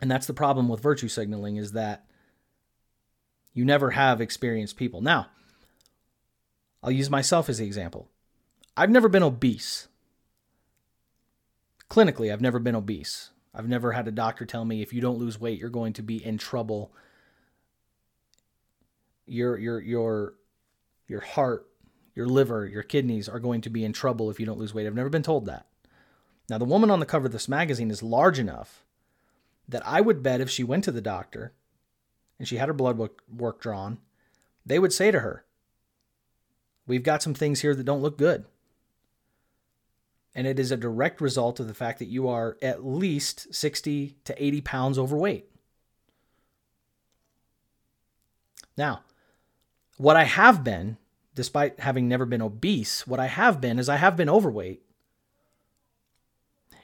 And 0.00 0.10
that's 0.10 0.26
the 0.26 0.34
problem 0.34 0.68
with 0.68 0.80
virtue 0.80 1.08
signaling 1.08 1.56
is 1.56 1.72
that 1.72 2.06
you 3.52 3.64
never 3.64 3.90
have 3.90 4.20
experienced 4.20 4.76
people. 4.76 5.00
Now, 5.00 5.28
I'll 6.82 6.90
use 6.90 7.10
myself 7.10 7.48
as 7.48 7.58
the 7.58 7.66
example. 7.66 8.08
I've 8.76 8.90
never 8.90 9.08
been 9.08 9.22
obese 9.22 9.88
clinically, 11.88 12.32
I've 12.32 12.40
never 12.40 12.58
been 12.58 12.74
obese. 12.74 13.30
I've 13.54 13.68
never 13.68 13.92
had 13.92 14.08
a 14.08 14.12
doctor 14.12 14.44
tell 14.44 14.64
me 14.64 14.82
if 14.82 14.92
you 14.92 15.00
don't 15.00 15.18
lose 15.18 15.40
weight, 15.40 15.60
you're 15.60 15.70
going 15.70 15.92
to 15.94 16.02
be 16.02 16.24
in 16.24 16.38
trouble. 16.38 16.92
Your 19.26 19.56
your 19.56 19.80
your 19.80 20.34
your 21.06 21.20
heart, 21.20 21.68
your 22.14 22.26
liver, 22.26 22.66
your 22.66 22.82
kidneys 22.82 23.28
are 23.28 23.38
going 23.38 23.60
to 23.62 23.70
be 23.70 23.84
in 23.84 23.92
trouble 23.92 24.30
if 24.30 24.40
you 24.40 24.46
don't 24.46 24.58
lose 24.58 24.74
weight. 24.74 24.86
I've 24.86 24.94
never 24.94 25.08
been 25.08 25.22
told 25.22 25.46
that. 25.46 25.66
Now, 26.50 26.58
the 26.58 26.64
woman 26.64 26.90
on 26.90 27.00
the 27.00 27.06
cover 27.06 27.26
of 27.26 27.32
this 27.32 27.48
magazine 27.48 27.90
is 27.90 28.02
large 28.02 28.38
enough 28.38 28.84
that 29.68 29.86
I 29.86 30.00
would 30.00 30.22
bet 30.22 30.40
if 30.40 30.50
she 30.50 30.64
went 30.64 30.84
to 30.84 30.92
the 30.92 31.00
doctor 31.00 31.54
and 32.38 32.46
she 32.46 32.56
had 32.56 32.68
her 32.68 32.74
blood 32.74 32.98
work, 32.98 33.22
work 33.34 33.62
drawn, 33.62 33.98
they 34.66 34.78
would 34.78 34.92
say 34.92 35.10
to 35.10 35.20
her, 35.20 35.44
We've 36.86 37.02
got 37.02 37.22
some 37.22 37.32
things 37.32 37.60
here 37.60 37.74
that 37.74 37.84
don't 37.84 38.02
look 38.02 38.18
good 38.18 38.44
and 40.34 40.46
it 40.46 40.58
is 40.58 40.70
a 40.70 40.76
direct 40.76 41.20
result 41.20 41.60
of 41.60 41.68
the 41.68 41.74
fact 41.74 41.98
that 42.00 42.08
you 42.08 42.28
are 42.28 42.56
at 42.60 42.84
least 42.84 43.54
60 43.54 44.16
to 44.24 44.44
80 44.44 44.60
pounds 44.62 44.98
overweight. 44.98 45.48
Now, 48.76 49.02
what 49.96 50.16
I 50.16 50.24
have 50.24 50.64
been, 50.64 50.96
despite 51.34 51.80
having 51.80 52.08
never 52.08 52.26
been 52.26 52.42
obese, 52.42 53.06
what 53.06 53.20
I 53.20 53.26
have 53.26 53.60
been 53.60 53.78
is 53.78 53.88
I 53.88 53.96
have 53.96 54.16
been 54.16 54.28
overweight. 54.28 54.82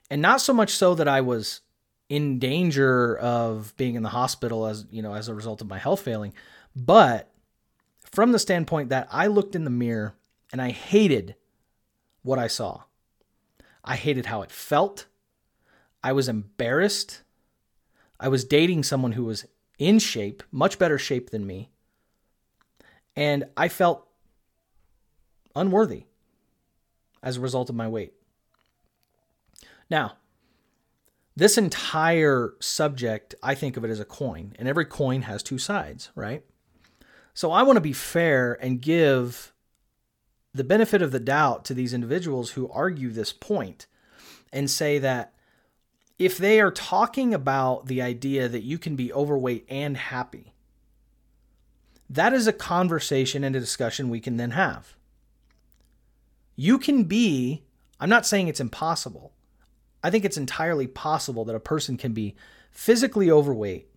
And 0.08 0.22
not 0.22 0.40
so 0.40 0.52
much 0.52 0.70
so 0.70 0.94
that 0.94 1.08
I 1.08 1.20
was 1.20 1.60
in 2.08 2.38
danger 2.38 3.16
of 3.18 3.76
being 3.76 3.94
in 3.94 4.02
the 4.02 4.08
hospital 4.08 4.66
as, 4.66 4.86
you 4.90 5.02
know, 5.02 5.14
as 5.14 5.28
a 5.28 5.34
result 5.34 5.60
of 5.60 5.68
my 5.68 5.78
health 5.78 6.00
failing, 6.00 6.32
but 6.74 7.30
from 8.02 8.32
the 8.32 8.38
standpoint 8.38 8.88
that 8.88 9.08
I 9.10 9.28
looked 9.28 9.54
in 9.54 9.64
the 9.64 9.70
mirror 9.70 10.14
and 10.52 10.60
I 10.60 10.70
hated 10.70 11.36
what 12.22 12.38
I 12.38 12.48
saw. 12.48 12.82
I 13.84 13.96
hated 13.96 14.26
how 14.26 14.42
it 14.42 14.50
felt. 14.50 15.06
I 16.02 16.12
was 16.12 16.28
embarrassed. 16.28 17.22
I 18.18 18.28
was 18.28 18.44
dating 18.44 18.82
someone 18.82 19.12
who 19.12 19.24
was 19.24 19.46
in 19.78 19.98
shape, 19.98 20.42
much 20.50 20.78
better 20.78 20.98
shape 20.98 21.30
than 21.30 21.46
me. 21.46 21.70
And 23.16 23.44
I 23.56 23.68
felt 23.68 24.06
unworthy 25.56 26.04
as 27.22 27.36
a 27.36 27.40
result 27.40 27.68
of 27.68 27.74
my 27.76 27.88
weight. 27.88 28.12
Now, 29.88 30.16
this 31.34 31.58
entire 31.58 32.54
subject, 32.60 33.34
I 33.42 33.54
think 33.54 33.76
of 33.76 33.84
it 33.84 33.90
as 33.90 34.00
a 34.00 34.04
coin, 34.04 34.54
and 34.58 34.68
every 34.68 34.84
coin 34.84 35.22
has 35.22 35.42
two 35.42 35.58
sides, 35.58 36.10
right? 36.14 36.44
So 37.34 37.50
I 37.50 37.62
want 37.62 37.76
to 37.76 37.80
be 37.80 37.92
fair 37.92 38.58
and 38.60 38.80
give 38.80 39.52
the 40.52 40.64
benefit 40.64 41.02
of 41.02 41.12
the 41.12 41.20
doubt 41.20 41.64
to 41.66 41.74
these 41.74 41.94
individuals 41.94 42.52
who 42.52 42.70
argue 42.70 43.10
this 43.10 43.32
point 43.32 43.86
and 44.52 44.70
say 44.70 44.98
that 44.98 45.32
if 46.18 46.36
they 46.36 46.60
are 46.60 46.70
talking 46.70 47.32
about 47.32 47.86
the 47.86 48.02
idea 48.02 48.48
that 48.48 48.62
you 48.62 48.78
can 48.78 48.96
be 48.96 49.12
overweight 49.12 49.64
and 49.68 49.96
happy, 49.96 50.52
that 52.10 52.32
is 52.32 52.46
a 52.46 52.52
conversation 52.52 53.44
and 53.44 53.54
a 53.54 53.60
discussion 53.60 54.10
we 54.10 54.20
can 54.20 54.36
then 54.36 54.50
have. 54.50 54.96
You 56.56 56.78
can 56.78 57.04
be, 57.04 57.62
I'm 58.00 58.10
not 58.10 58.26
saying 58.26 58.48
it's 58.48 58.60
impossible. 58.60 59.32
I 60.02 60.10
think 60.10 60.24
it's 60.24 60.36
entirely 60.36 60.86
possible 60.86 61.44
that 61.44 61.54
a 61.54 61.60
person 61.60 61.96
can 61.96 62.12
be 62.12 62.34
physically 62.70 63.30
overweight 63.30 63.88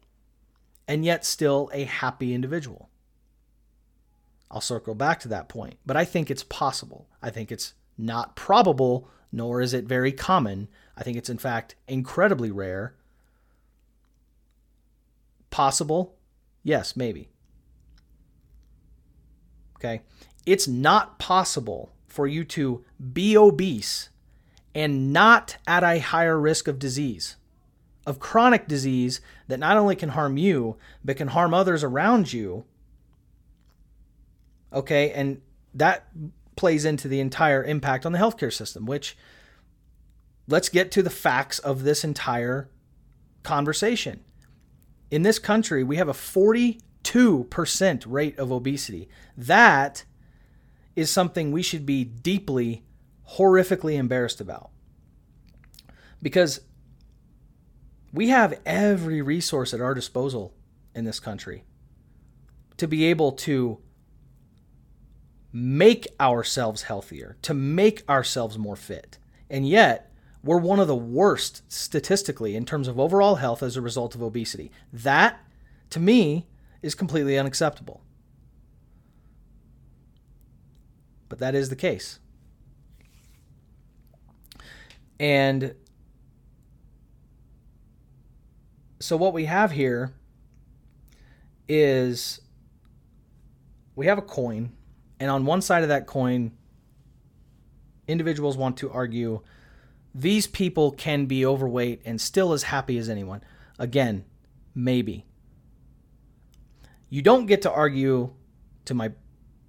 and 0.88 1.04
yet 1.04 1.26
still 1.26 1.70
a 1.74 1.86
happy 1.86 2.34
individual. 2.34 2.90
I'll 4.54 4.62
circle 4.62 4.96
back 4.96 5.20
to 5.22 5.28
that 5.30 5.50
point. 5.50 5.78
But 5.86 5.98
I 5.98 6.06
think 6.06 6.30
it's 6.32 6.44
possible. 6.44 7.10
I 7.22 7.32
think 7.32 7.52
it's 7.52 7.74
not 7.98 8.36
probable 8.36 9.10
nor 9.34 9.62
is 9.62 9.74
it 9.74 9.86
very 9.86 10.12
common. 10.12 10.70
I 10.96 11.04
think 11.04 11.18
it's, 11.18 11.30
in 11.30 11.40
fact, 11.40 11.76
incredibly 11.88 12.52
rare. 12.52 12.94
Possible? 15.50 16.16
Yes, 16.62 16.96
maybe. 16.96 17.30
Okay. 19.78 20.04
It's 20.46 20.68
not 20.68 21.18
possible 21.18 21.92
for 22.08 22.28
you 22.28 22.44
to 22.46 22.86
be 23.12 23.36
obese 23.36 24.10
and 24.76 25.12
not 25.12 25.58
at 25.66 25.84
a 25.84 26.00
higher 26.00 26.40
risk 26.40 26.68
of 26.68 26.78
disease, 26.78 27.38
of 28.06 28.20
chronic 28.20 28.68
disease 28.68 29.20
that 29.48 29.60
not 29.60 29.78
only 29.78 29.96
can 29.96 30.10
harm 30.10 30.38
you, 30.38 30.78
but 31.04 31.18
can 31.18 31.30
harm 31.30 31.56
others 31.56 31.84
around 31.84 32.32
you. 32.32 32.66
Okay. 34.74 35.12
And 35.12 35.42
that 35.74 36.08
plays 36.56 36.86
into 36.86 37.08
the 37.08 37.20
entire 37.20 37.63
impact 37.63 38.06
on 38.06 38.12
the 38.12 38.20
healthcare 38.20 38.53
system, 38.53 38.86
which 38.86 39.18
let's 40.48 40.70
get 40.70 40.92
to 40.92 41.03
the 41.03 41.10
facts 41.10 41.60
of 41.60 41.84
this 41.84 42.03
entire 42.03 42.70
conversation. 43.44 44.22
In 45.12 45.22
this 45.22 45.39
country, 45.39 45.84
we 45.84 45.98
have 45.98 46.10
a 46.10 46.13
42% 46.13 48.03
rate 48.08 48.39
of 48.39 48.51
obesity. 48.51 49.10
That 49.38 50.06
is 50.96 51.12
something 51.12 51.51
we 51.51 51.62
should 51.62 51.86
be 51.86 52.03
deeply, 52.03 52.84
horrifically 53.38 53.96
embarrassed 53.96 54.42
about. 54.42 54.70
Because 56.22 56.62
we 58.12 58.30
have 58.30 58.60
every 58.65 59.22
resource 59.22 59.74
at 59.74 59.82
our 59.82 59.94
disposal 59.94 60.53
in 60.96 61.03
this 61.03 61.20
country 61.20 61.63
to 62.77 62.88
be 62.88 63.06
able 63.06 63.32
to 63.32 63.83
make 65.54 66.08
ourselves 66.20 66.84
healthier, 66.84 67.38
to 67.44 67.54
make 67.54 68.04
ourselves 68.10 68.58
more 68.58 68.76
fit. 68.76 69.20
And 69.50 69.68
yet, 69.68 70.12
we're 70.44 70.58
one 70.58 70.80
of 70.80 70.88
the 70.88 70.96
worst 70.96 71.62
statistically 71.72 72.56
in 72.56 72.66
terms 72.66 72.88
of 72.88 73.00
overall 73.00 73.36
health 73.36 73.62
as 73.62 73.78
a 73.78 73.82
result 73.82 74.16
of 74.16 74.24
obesity. 74.24 74.72
That, 74.92 75.40
to 75.92 76.00
me, 76.00 76.48
is 76.82 76.96
completely 76.96 77.38
unacceptable. 77.38 78.02
But 81.30 81.38
that 81.40 81.56
is 81.56 81.70
the 81.70 81.76
case. 81.76 82.20
And 85.20 85.76
so, 89.00 89.16
what 89.16 89.34
we 89.34 89.46
have 89.46 89.72
here 89.72 90.14
is 91.70 92.42
we 93.96 94.08
have 94.08 94.18
a 94.18 94.24
coin 94.24 94.74
and 95.20 95.29
on 95.29 95.46
one 95.46 95.62
side 95.62 95.84
of 95.84 95.89
that 95.89 96.08
coin, 96.08 96.51
individuals 98.08 98.58
want 98.58 98.77
to 98.77 98.91
argue 98.91 99.41
these 100.15 100.46
people 100.48 100.91
can 100.91 101.25
be 101.25 101.46
overweight 101.46 102.01
and 102.05 102.20
still 102.22 102.53
as 102.53 102.63
happy 102.63 102.98
as 102.98 103.10
anyone. 103.10 103.41
Again, 103.79 104.25
maybe. 104.75 105.25
You 107.10 107.22
don't 107.22 107.46
get 107.46 107.63
to 107.63 107.72
argue, 107.72 108.34
to 108.86 108.93
my 108.93 109.12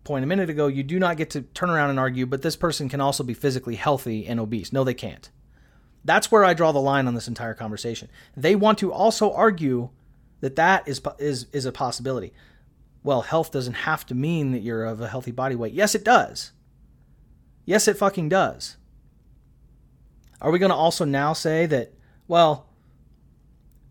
point 0.05 0.23
a 0.23 0.27
minute 0.27 0.51
ago, 0.51 0.67
you 0.67 0.83
do 0.83 0.99
not 0.99 1.17
get 1.17 1.31
to 1.31 1.43
turn 1.43 1.71
around 1.71 1.91
and 1.91 1.99
argue, 1.99 2.27
but 2.27 2.43
this 2.43 2.57
person 2.57 2.89
can 2.89 3.01
also 3.01 3.25
be 3.25 3.35
physically 3.35 3.77
healthy 3.77 4.27
and 4.27 4.39
obese. 4.39 4.73
No, 4.73 4.85
they 4.85 4.95
can't. 4.95 5.31
That's 6.05 6.31
where 6.31 6.45
I 6.45 6.53
draw 6.53 6.73
the 6.73 6.81
line 6.81 7.07
on 7.07 7.15
this 7.15 7.29
entire 7.29 7.55
conversation. 7.55 8.11
They 8.37 8.55
want 8.55 8.79
to 8.79 8.93
also 8.93 9.33
argue 9.33 9.89
that 10.41 10.57
that 10.57 10.87
is, 10.87 11.01
is, 11.19 11.47
is 11.53 11.65
a 11.65 11.73
possibility 11.73 12.35
well, 13.05 13.21
health 13.21 13.53
doesn't 13.53 13.75
have 13.75 14.07
to 14.07 14.15
mean 14.15 14.53
that 14.53 14.63
you're 14.63 14.87
of 14.87 15.01
a 15.01 15.09
healthy 15.09 15.31
body 15.31 15.55
weight. 15.55 15.75
Yes, 15.75 15.95
it 15.95 16.05
does. 16.05 16.53
Yes, 17.67 17.87
it 17.87 17.99
fucking 17.99 18.31
does. 18.31 18.79
Are 20.41 20.51
we 20.51 20.59
going 20.59 20.71
to 20.71 20.77
also 20.77 21.05
now 21.05 21.35
say 21.35 21.67
that, 21.67 21.93
well, 22.27 22.67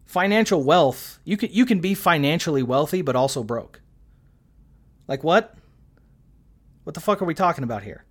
financial 0.04 0.64
wealth, 0.64 1.20
you 1.24 1.38
can, 1.38 1.50
you 1.52 1.66
can 1.66 1.80
be 1.80 1.94
financially 1.94 2.64
wealthy 2.64 3.04
but 3.04 3.16
also 3.16 3.44
broke? 3.44 3.82
Like 5.08 5.24
what? 5.24 5.56
What 6.84 6.96
the 6.96 7.02
fuck 7.02 7.22
are 7.22 7.26
we 7.26 7.36
talking 7.36 7.64
about 7.64 7.84
here? 7.84 8.06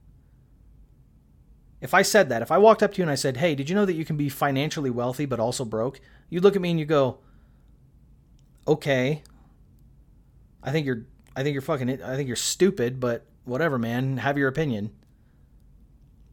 If 1.80 1.94
I 1.94 2.02
said 2.02 2.28
that, 2.28 2.42
if 2.42 2.52
I 2.52 2.58
walked 2.58 2.84
up 2.84 2.92
to 2.92 2.98
you 2.98 3.02
and 3.02 3.10
I 3.10 3.16
said, 3.16 3.38
hey, 3.38 3.56
did 3.56 3.68
you 3.68 3.74
know 3.74 3.84
that 3.84 3.94
you 3.94 4.04
can 4.04 4.16
be 4.16 4.28
financially 4.28 4.90
wealthy 4.90 5.26
but 5.26 5.40
also 5.40 5.64
broke? 5.64 6.00
You'd 6.30 6.44
look 6.44 6.54
at 6.54 6.62
me 6.62 6.70
and 6.70 6.78
you 6.78 6.86
go, 6.86 7.18
okay, 8.68 9.24
I 10.62 10.70
think 10.70 10.86
you're 10.86 11.06
I 11.34 11.42
think 11.42 11.54
you're 11.54 11.62
fucking 11.62 12.02
I 12.02 12.16
think 12.16 12.26
you're 12.26 12.36
stupid, 12.36 13.00
but 13.00 13.26
whatever, 13.44 13.78
man. 13.78 14.18
Have 14.18 14.38
your 14.38 14.48
opinion. 14.48 14.90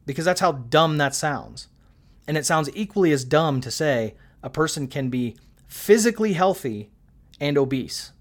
Because 0.06 0.26
that's 0.26 0.42
how 0.42 0.52
dumb 0.52 0.98
that 0.98 1.15
sounds. 1.15 1.68
And 2.28 2.38
it 2.38 2.46
sounds 2.46 2.70
equally 2.74 3.12
as 3.12 3.24
dumb 3.24 3.62
to 3.62 3.72
say 3.72 4.15
a 4.44 4.50
person 4.50 4.88
can 4.88 5.10
be 5.10 5.36
physically 5.68 6.34
healthy 6.34 6.89
and 7.39 7.58
obese. 7.58 8.12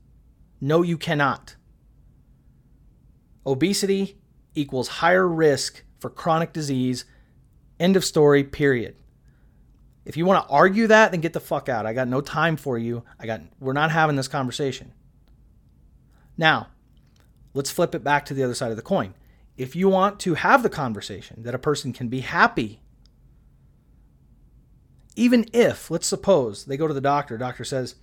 No, 0.60 0.82
you 0.82 0.98
cannot. 0.98 1.56
Obesity 3.46 4.18
equals 4.54 4.88
higher 4.88 5.26
risk 5.26 5.82
for 5.98 6.10
chronic 6.10 6.52
disease. 6.52 7.04
End 7.80 7.96
of 7.96 8.04
story, 8.04 8.44
period. 8.44 8.96
If 10.04 10.16
you 10.16 10.24
want 10.24 10.46
to 10.46 10.52
argue 10.52 10.86
that, 10.86 11.10
then 11.10 11.20
get 11.20 11.32
the 11.32 11.40
fuck 11.40 11.68
out. 11.68 11.86
I 11.86 11.92
got 11.92 12.08
no 12.08 12.20
time 12.20 12.56
for 12.56 12.78
you. 12.78 13.04
I 13.18 13.26
got 13.26 13.42
we're 13.60 13.72
not 13.72 13.90
having 13.90 14.16
this 14.16 14.28
conversation. 14.28 14.92
Now, 16.38 16.68
let's 17.52 17.70
flip 17.70 17.94
it 17.94 18.04
back 18.04 18.24
to 18.26 18.34
the 18.34 18.44
other 18.44 18.54
side 18.54 18.70
of 18.70 18.76
the 18.76 18.82
coin. 18.82 19.14
If 19.56 19.74
you 19.74 19.88
want 19.88 20.20
to 20.20 20.34
have 20.34 20.62
the 20.62 20.70
conversation 20.70 21.42
that 21.42 21.54
a 21.54 21.58
person 21.58 21.92
can 21.92 22.08
be 22.08 22.20
happy, 22.20 22.80
even 25.16 25.46
if, 25.52 25.90
let's 25.90 26.06
suppose, 26.06 26.64
they 26.64 26.76
go 26.76 26.86
to 26.86 26.94
the 26.94 27.00
doctor, 27.00 27.36
doctor 27.36 27.64
says, 27.64 27.96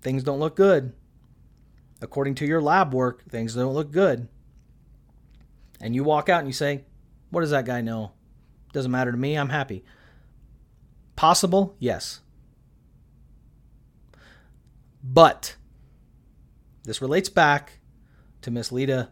things 0.00 0.22
don't 0.22 0.38
look 0.38 0.54
good. 0.54 0.92
According 2.00 2.36
to 2.36 2.46
your 2.46 2.62
lab 2.62 2.94
work, 2.94 3.28
things 3.28 3.56
don't 3.56 3.74
look 3.74 3.90
good. 3.90 4.28
And 5.80 5.94
you 5.94 6.04
walk 6.04 6.28
out 6.28 6.38
and 6.38 6.48
you 6.48 6.52
say, 6.52 6.84
What 7.30 7.40
does 7.40 7.50
that 7.50 7.64
guy 7.64 7.80
know? 7.80 8.12
Doesn't 8.72 8.90
matter 8.90 9.10
to 9.10 9.18
me, 9.18 9.34
I'm 9.36 9.48
happy. 9.48 9.84
Possible? 11.16 11.74
Yes. 11.78 12.20
But 15.02 15.56
this 16.84 17.02
relates 17.02 17.28
back 17.28 17.79
to 18.42 18.50
Miss 18.50 18.72
Leta 18.72 19.10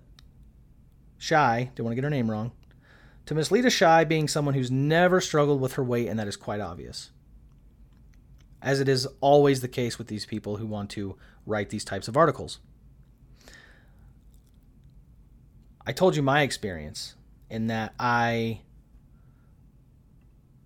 Shy, 1.19 1.71
don't 1.75 1.85
want 1.85 1.93
to 1.93 1.97
get 1.97 2.05
her 2.05 2.11
name 2.11 2.31
wrong, 2.31 2.53
to 3.27 3.35
Miss 3.35 3.51
Leta 3.51 3.71
Shy 3.71 4.05
being 4.05 4.29
someone 4.29 4.55
who's 4.55 4.71
never 4.71 5.21
struggled 5.21 5.61
with 5.61 5.75
her 5.75 5.85
weight, 5.85 6.09
and 6.09 6.19
that 6.19 6.29
is 6.29 6.37
quite 6.37 6.61
obvious. 6.61 7.11
As 8.63 8.81
it 8.81 8.89
is 8.89 9.07
always 9.21 9.61
the 9.61 9.69
case 9.69 9.99
with 9.99 10.07
these 10.09 10.27
people 10.27 10.57
who 10.57 10.67
want 10.67 10.91
to 10.91 11.17
write 11.45 11.71
these 11.71 11.85
types 11.85 12.09
of 12.09 12.17
articles. 12.17 12.59
I 15.87 15.93
told 15.93 16.17
you 16.17 16.23
my 16.23 16.43
experience 16.43 17.15
in 17.51 17.67
that 17.69 17.95
I 17.99 18.61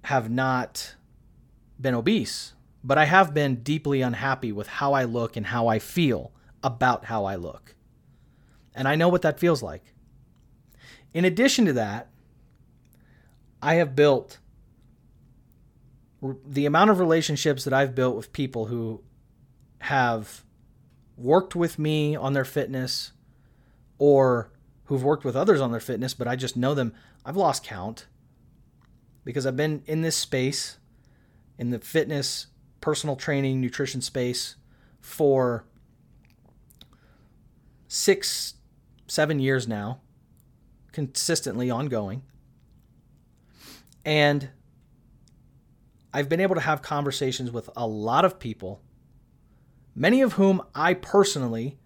have 0.04 0.30
not 0.30 0.96
been 1.80 1.94
obese, 1.94 2.54
but 2.82 2.98
I 2.98 3.04
have 3.04 3.32
been 3.32 3.56
deeply 3.56 4.02
unhappy 4.02 4.52
with 4.52 4.66
how 4.66 4.92
I 4.92 5.04
look 5.04 5.36
and 5.36 5.46
how 5.46 5.68
I 5.68 5.78
feel 5.78 6.32
about 6.62 7.06
how 7.06 7.24
I 7.24 7.36
look. 7.36 7.74
And 8.74 8.88
I 8.88 8.94
know 8.94 9.08
what 9.08 9.22
that 9.22 9.38
feels 9.38 9.62
like. 9.62 9.92
In 11.14 11.24
addition 11.24 11.66
to 11.66 11.72
that, 11.74 12.08
I 13.60 13.74
have 13.74 13.94
built 13.94 14.38
the 16.46 16.66
amount 16.66 16.90
of 16.90 16.98
relationships 16.98 17.64
that 17.64 17.72
I've 17.72 17.94
built 17.94 18.16
with 18.16 18.32
people 18.32 18.66
who 18.66 19.02
have 19.80 20.44
worked 21.16 21.54
with 21.54 21.78
me 21.78 22.16
on 22.16 22.32
their 22.32 22.44
fitness 22.44 23.12
or 23.98 24.50
who've 24.84 25.02
worked 25.02 25.24
with 25.24 25.36
others 25.36 25.60
on 25.60 25.70
their 25.70 25.80
fitness, 25.80 26.14
but 26.14 26.28
I 26.28 26.36
just 26.36 26.56
know 26.56 26.74
them. 26.74 26.94
I've 27.24 27.36
lost 27.36 27.64
count 27.64 28.06
because 29.24 29.46
I've 29.46 29.56
been 29.56 29.82
in 29.86 30.02
this 30.02 30.16
space, 30.16 30.78
in 31.58 31.70
the 31.70 31.78
fitness, 31.78 32.48
personal 32.80 33.16
training, 33.16 33.60
nutrition 33.60 34.00
space 34.00 34.56
for 35.00 35.64
six 37.86 38.54
seven 39.12 39.38
years 39.38 39.68
now, 39.68 40.00
consistently 40.90 41.70
ongoing. 41.70 42.22
And 44.06 44.48
I've 46.14 46.30
been 46.30 46.40
able 46.40 46.54
to 46.54 46.62
have 46.62 46.80
conversations 46.80 47.50
with 47.50 47.68
a 47.76 47.86
lot 47.86 48.24
of 48.24 48.38
people, 48.38 48.80
many 49.94 50.22
of 50.22 50.34
whom 50.34 50.62
I 50.74 50.94
personally 50.94 51.78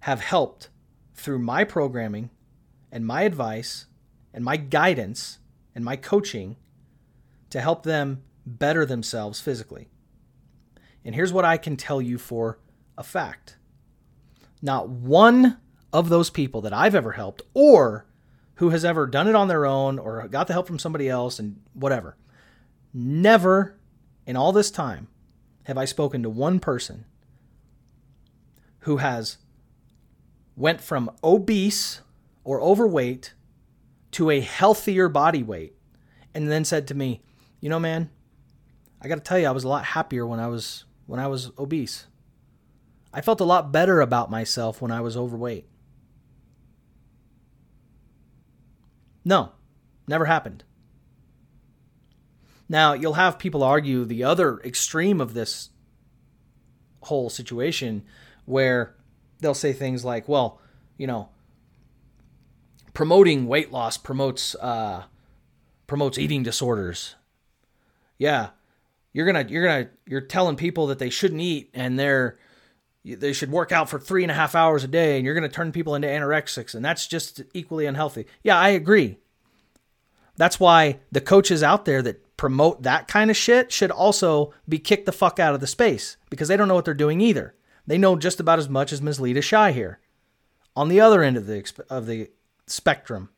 have 0.00 0.20
helped 0.20 0.70
through 1.14 1.38
my 1.38 1.64
programming 1.64 2.30
and 2.90 3.06
my 3.06 3.22
advice 3.22 3.86
and 4.32 4.42
my 4.42 4.56
guidance 4.56 5.38
and 5.74 5.84
my 5.84 5.96
coaching 5.96 6.56
to 7.50 7.60
help 7.60 7.82
them 7.82 8.22
better 8.46 8.86
themselves 8.86 9.38
physically. 9.38 9.88
And 11.04 11.14
here's 11.14 11.32
what 11.32 11.44
I 11.44 11.58
can 11.58 11.76
tell 11.76 12.00
you 12.00 12.16
for 12.16 12.58
a 12.96 13.02
fact 13.02 13.58
not 14.62 14.88
one 14.88 15.58
of 15.92 16.08
those 16.08 16.30
people 16.30 16.60
that 16.62 16.72
I've 16.72 16.94
ever 16.94 17.12
helped 17.12 17.42
or 17.54 18.06
who 18.56 18.70
has 18.70 18.84
ever 18.84 19.06
done 19.06 19.28
it 19.28 19.34
on 19.34 19.48
their 19.48 19.66
own 19.66 19.98
or 19.98 20.26
got 20.28 20.46
the 20.46 20.52
help 20.52 20.66
from 20.66 20.78
somebody 20.78 21.08
else 21.08 21.38
and 21.38 21.60
whatever. 21.74 22.16
Never 22.94 23.78
in 24.26 24.36
all 24.36 24.52
this 24.52 24.70
time 24.70 25.08
have 25.64 25.78
I 25.78 25.84
spoken 25.84 26.22
to 26.22 26.30
one 26.30 26.60
person 26.60 27.04
who 28.80 28.98
has 28.98 29.38
went 30.56 30.80
from 30.80 31.10
obese 31.22 32.00
or 32.44 32.60
overweight 32.60 33.34
to 34.12 34.30
a 34.30 34.40
healthier 34.40 35.08
body 35.08 35.42
weight 35.42 35.74
and 36.34 36.50
then 36.50 36.64
said 36.64 36.86
to 36.88 36.94
me, 36.94 37.22
"You 37.60 37.68
know, 37.68 37.80
man, 37.80 38.10
I 39.00 39.08
got 39.08 39.16
to 39.16 39.20
tell 39.20 39.38
you 39.38 39.46
I 39.46 39.52
was 39.52 39.64
a 39.64 39.68
lot 39.68 39.84
happier 39.84 40.26
when 40.26 40.40
I 40.40 40.48
was 40.48 40.84
when 41.06 41.20
I 41.20 41.26
was 41.26 41.50
obese. 41.58 42.06
I 43.12 43.20
felt 43.20 43.40
a 43.40 43.44
lot 43.44 43.72
better 43.72 44.00
about 44.00 44.30
myself 44.30 44.80
when 44.82 44.90
I 44.90 45.00
was 45.00 45.16
overweight." 45.16 45.68
No, 49.24 49.52
never 50.06 50.24
happened. 50.24 50.64
Now, 52.68 52.94
you'll 52.94 53.14
have 53.14 53.38
people 53.38 53.62
argue 53.62 54.04
the 54.04 54.24
other 54.24 54.58
extreme 54.60 55.20
of 55.20 55.34
this 55.34 55.70
whole 57.02 57.28
situation 57.28 58.04
where 58.44 58.94
they'll 59.40 59.54
say 59.54 59.72
things 59.72 60.04
like, 60.04 60.28
well, 60.28 60.60
you 60.96 61.06
know, 61.06 61.28
promoting 62.94 63.46
weight 63.46 63.72
loss 63.72 63.96
promotes 63.96 64.54
uh, 64.56 65.04
promotes 65.86 66.18
eating 66.18 66.42
disorders. 66.42 67.16
Yeah, 68.18 68.50
you're 69.12 69.26
gonna 69.26 69.46
you're 69.48 69.66
gonna 69.66 69.90
you're 70.06 70.20
telling 70.20 70.56
people 70.56 70.86
that 70.86 70.98
they 70.98 71.10
shouldn't 71.10 71.40
eat 71.40 71.70
and 71.74 71.98
they're 71.98 72.38
they 73.04 73.32
should 73.32 73.50
work 73.50 73.72
out 73.72 73.88
for 73.88 73.98
three 73.98 74.22
and 74.22 74.30
a 74.30 74.34
half 74.34 74.54
hours 74.54 74.84
a 74.84 74.88
day 74.88 75.16
and 75.16 75.24
you're 75.24 75.34
gonna 75.34 75.48
turn 75.48 75.72
people 75.72 75.94
into 75.94 76.08
anorexics 76.08 76.74
and 76.74 76.84
that's 76.84 77.06
just 77.06 77.42
equally 77.52 77.86
unhealthy. 77.86 78.26
Yeah, 78.42 78.58
I 78.58 78.70
agree. 78.70 79.18
That's 80.36 80.60
why 80.60 81.00
the 81.10 81.20
coaches 81.20 81.62
out 81.62 81.84
there 81.84 82.02
that 82.02 82.36
promote 82.36 82.82
that 82.82 83.08
kind 83.08 83.30
of 83.30 83.36
shit 83.36 83.70
should 83.70 83.90
also 83.90 84.52
be 84.68 84.78
kicked 84.78 85.06
the 85.06 85.12
fuck 85.12 85.38
out 85.38 85.54
of 85.54 85.60
the 85.60 85.66
space 85.66 86.16
because 86.30 86.48
they 86.48 86.56
don't 86.56 86.68
know 86.68 86.74
what 86.74 86.84
they're 86.84 86.94
doing 86.94 87.20
either. 87.20 87.54
They 87.86 87.98
know 87.98 88.16
just 88.16 88.40
about 88.40 88.58
as 88.58 88.68
much 88.68 88.92
as 88.92 89.02
Ms. 89.02 89.20
Leta 89.20 89.42
Shy 89.42 89.72
here 89.72 89.98
on 90.74 90.88
the 90.88 91.00
other 91.00 91.22
end 91.22 91.36
of 91.36 91.46
the 91.46 91.84
of 91.90 92.06
the 92.06 92.30
spectrum. 92.66 93.28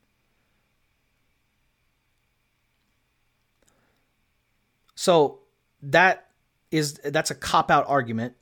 So 4.95 5.41
that 5.83 6.29
is 6.71 6.95
that's 7.05 7.31
a 7.31 7.35
cop 7.35 7.71
out 7.71 7.85
argument. 7.89 8.37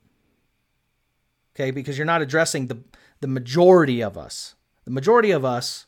Okay, 1.55 1.71
because 1.71 1.97
you're 1.97 2.05
not 2.05 2.21
addressing 2.21 2.67
the 2.67 2.83
the 3.19 3.27
majority 3.27 4.01
of 4.01 4.17
us. 4.17 4.55
The 4.85 4.91
majority 4.91 5.31
of 5.31 5.45
us 5.45 5.85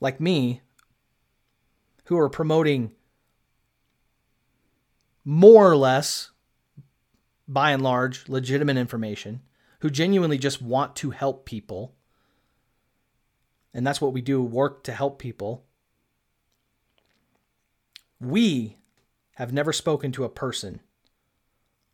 like 0.00 0.20
me 0.20 0.62
who 2.04 2.18
are 2.18 2.28
promoting 2.28 2.92
more 5.24 5.70
or 5.70 5.76
less 5.76 6.30
by 7.46 7.70
and 7.72 7.82
large 7.82 8.28
legitimate 8.28 8.76
information, 8.76 9.42
who 9.80 9.90
genuinely 9.90 10.38
just 10.38 10.62
want 10.62 10.96
to 10.96 11.10
help 11.10 11.44
people 11.44 11.94
and 13.78 13.86
that's 13.86 14.00
what 14.00 14.12
we 14.12 14.20
do 14.20 14.42
work 14.42 14.82
to 14.84 14.92
help 14.92 15.18
people. 15.18 15.64
We 18.20 18.78
have 19.36 19.52
never 19.52 19.72
spoken 19.72 20.10
to 20.12 20.24
a 20.24 20.28
person 20.28 20.80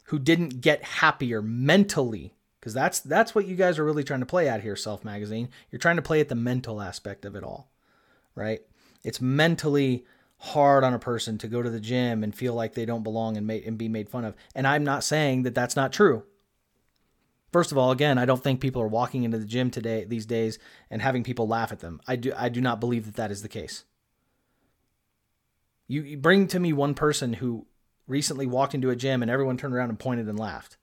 who 0.04 0.18
didn't 0.18 0.60
get 0.60 0.82
happier 0.82 1.42
mentally 1.42 2.34
because 2.64 2.72
that's 2.72 3.00
that's 3.00 3.34
what 3.34 3.46
you 3.46 3.56
guys 3.56 3.78
are 3.78 3.84
really 3.84 4.02
trying 4.02 4.20
to 4.20 4.26
play 4.26 4.48
at 4.48 4.62
here 4.62 4.74
self 4.74 5.04
magazine 5.04 5.50
you're 5.70 5.78
trying 5.78 5.96
to 5.96 6.02
play 6.02 6.18
at 6.18 6.30
the 6.30 6.34
mental 6.34 6.80
aspect 6.80 7.26
of 7.26 7.36
it 7.36 7.44
all 7.44 7.68
right 8.34 8.62
it's 9.02 9.20
mentally 9.20 10.02
hard 10.38 10.82
on 10.82 10.94
a 10.94 10.98
person 10.98 11.36
to 11.36 11.46
go 11.46 11.60
to 11.60 11.68
the 11.68 11.78
gym 11.78 12.24
and 12.24 12.34
feel 12.34 12.54
like 12.54 12.72
they 12.72 12.86
don't 12.86 13.02
belong 13.02 13.36
and, 13.36 13.50
and 13.50 13.76
be 13.76 13.86
made 13.86 14.08
fun 14.08 14.24
of 14.24 14.34
and 14.54 14.66
i'm 14.66 14.82
not 14.82 15.04
saying 15.04 15.42
that 15.42 15.54
that's 15.54 15.76
not 15.76 15.92
true 15.92 16.24
First 17.52 17.70
of 17.70 17.78
all, 17.78 17.92
again, 17.92 18.18
I 18.18 18.24
don't 18.24 18.42
think 18.42 18.60
people 18.60 18.82
are 18.82 18.88
walking 18.88 19.22
into 19.22 19.38
the 19.38 19.44
gym 19.44 19.70
today 19.70 20.02
these 20.02 20.26
days 20.26 20.58
and 20.90 21.00
having 21.00 21.22
people 21.22 21.46
laugh 21.46 21.70
at 21.70 21.78
them. 21.78 22.00
I 22.04 22.16
do 22.16 22.32
I 22.36 22.48
do 22.48 22.60
not 22.60 22.80
believe 22.80 23.06
that 23.06 23.14
that 23.14 23.30
is 23.30 23.42
the 23.42 23.48
case. 23.48 23.84
You, 25.86 26.02
you 26.02 26.16
bring 26.16 26.48
to 26.48 26.58
me 26.58 26.72
one 26.72 26.94
person 26.94 27.34
who 27.34 27.68
recently 28.08 28.44
walked 28.44 28.74
into 28.74 28.90
a 28.90 28.96
gym 28.96 29.22
and 29.22 29.30
everyone 29.30 29.56
turned 29.56 29.72
around 29.72 29.90
and 29.90 30.00
pointed 30.00 30.28
and 30.28 30.36
laughed. 30.36 30.78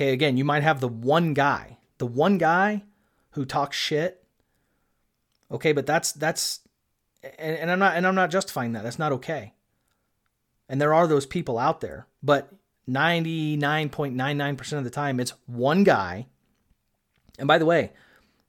Okay, 0.00 0.14
again, 0.14 0.38
you 0.38 0.46
might 0.46 0.62
have 0.62 0.80
the 0.80 0.88
one 0.88 1.34
guy, 1.34 1.76
the 1.98 2.06
one 2.06 2.38
guy 2.38 2.84
who 3.32 3.44
talks 3.44 3.76
shit. 3.76 4.24
Okay, 5.50 5.72
but 5.72 5.84
that's 5.84 6.12
that's 6.12 6.60
and, 7.22 7.58
and 7.58 7.70
I'm 7.70 7.78
not 7.78 7.96
and 7.96 8.06
I'm 8.06 8.14
not 8.14 8.30
justifying 8.30 8.72
that. 8.72 8.82
That's 8.82 8.98
not 8.98 9.12
okay. 9.12 9.52
And 10.70 10.80
there 10.80 10.94
are 10.94 11.06
those 11.06 11.26
people 11.26 11.58
out 11.58 11.82
there, 11.82 12.06
but 12.22 12.50
99.99% 12.88 14.72
of 14.72 14.84
the 14.84 14.90
time, 14.90 15.20
it's 15.20 15.34
one 15.44 15.84
guy. 15.84 16.28
And 17.38 17.46
by 17.46 17.58
the 17.58 17.66
way, 17.66 17.92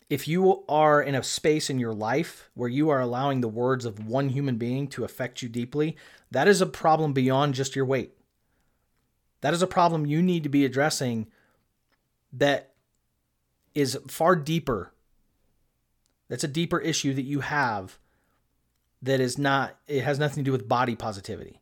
if 0.09 0.29
you 0.29 0.63
are 0.69 1.01
in 1.01 1.15
a 1.15 1.23
space 1.23 1.69
in 1.69 1.79
your 1.79 1.93
life 1.93 2.49
where 2.53 2.69
you 2.69 2.87
are 2.87 3.01
allowing 3.01 3.41
the 3.41 3.49
words 3.49 3.83
of 3.83 4.07
one 4.07 4.29
human 4.29 4.55
being 4.55 4.87
to 4.89 5.03
affect 5.03 5.41
you 5.41 5.49
deeply, 5.49 5.97
that 6.29 6.47
is 6.47 6.61
a 6.61 6.65
problem 6.65 7.11
beyond 7.11 7.55
just 7.55 7.75
your 7.75 7.83
weight. 7.83 8.13
That 9.41 9.53
is 9.53 9.61
a 9.61 9.67
problem 9.67 10.05
you 10.05 10.21
need 10.21 10.43
to 10.43 10.49
be 10.49 10.63
addressing 10.63 11.27
that 12.33 12.73
is 13.73 13.97
far 14.07 14.35
deeper. 14.35 14.93
That's 16.29 16.43
a 16.43 16.47
deeper 16.47 16.79
issue 16.79 17.13
that 17.13 17.23
you 17.23 17.41
have 17.41 17.97
that 19.01 19.19
is 19.19 19.37
not, 19.37 19.77
it 19.87 20.03
has 20.03 20.19
nothing 20.19 20.43
to 20.43 20.47
do 20.47 20.51
with 20.51 20.67
body 20.67 20.95
positivity. 20.95 21.59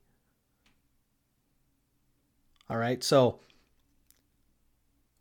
All 2.69 2.77
right. 2.77 3.03
So 3.03 3.39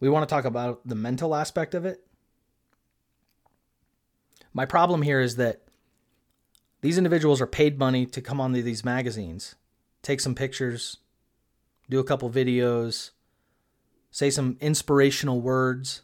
we 0.01 0.09
want 0.09 0.29
to 0.29 0.33
talk 0.33 0.45
about 0.45 0.87
the 0.87 0.95
mental 0.95 1.35
aspect 1.35 1.75
of 1.75 1.87
it. 1.87 2.05
My 4.53 4.67
problem 4.67 5.03
here 5.03 5.21
is 5.21 5.37
that 5.37 5.63
these 6.81 6.99
individuals 6.99 7.41
are 7.41 7.47
paid 7.47 7.79
money 7.79 8.07
to 8.07 8.21
come 8.21 8.41
on 8.41 8.53
these 8.53 8.85
magazines, 8.85 9.57
take 10.03 10.21
some 10.21 10.35
pictures, 10.35 10.99
do 11.89 11.99
a 11.99 12.05
couple 12.05 12.31
videos, 12.31 13.11
say 14.11 14.31
some 14.31 14.57
inspirational 14.61 15.41
words. 15.41 16.03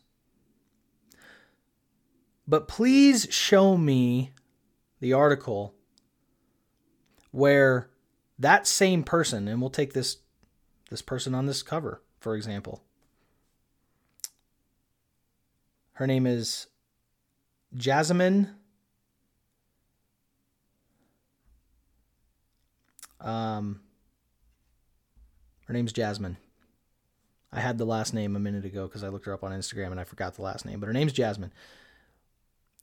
But 2.46 2.68
please 2.68 3.26
show 3.30 3.76
me 3.76 4.32
the 5.00 5.12
article 5.12 5.74
where 7.30 7.90
that 8.38 8.66
same 8.66 9.02
person, 9.02 9.48
and 9.48 9.60
we'll 9.60 9.70
take 9.70 9.92
this 9.92 10.18
this 10.90 11.02
person 11.02 11.34
on 11.34 11.46
this 11.46 11.62
cover, 11.62 12.02
for 12.20 12.36
example. 12.36 12.82
Her 15.94 16.06
name 16.06 16.26
is 16.26 16.66
Jasmine. 17.74 18.50
Um, 23.20 23.80
her 25.66 25.72
name's 25.72 25.92
Jasmine. 25.92 26.36
I 27.54 27.60
had 27.60 27.78
the 27.78 27.86
last 27.86 28.12
name 28.12 28.34
a 28.34 28.40
minute 28.40 28.64
ago 28.64 28.88
because 28.88 29.04
I 29.04 29.08
looked 29.08 29.26
her 29.26 29.32
up 29.32 29.44
on 29.44 29.52
Instagram 29.52 29.92
and 29.92 30.00
I 30.00 30.04
forgot 30.04 30.34
the 30.34 30.42
last 30.42 30.66
name, 30.66 30.80
but 30.80 30.88
her 30.88 30.92
name's 30.92 31.12
Jasmine. 31.12 31.52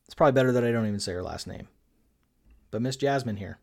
It's 0.06 0.16
probably 0.16 0.32
better 0.32 0.54
that 0.54 0.64
I 0.64 0.72
don't 0.72 0.88
even 0.88 1.00
say 1.00 1.12
her 1.12 1.22
last 1.22 1.46
name. 1.46 1.68
But 2.72 2.82
Miss 2.82 2.96
Jasmine 2.96 3.36
here. 3.36 3.60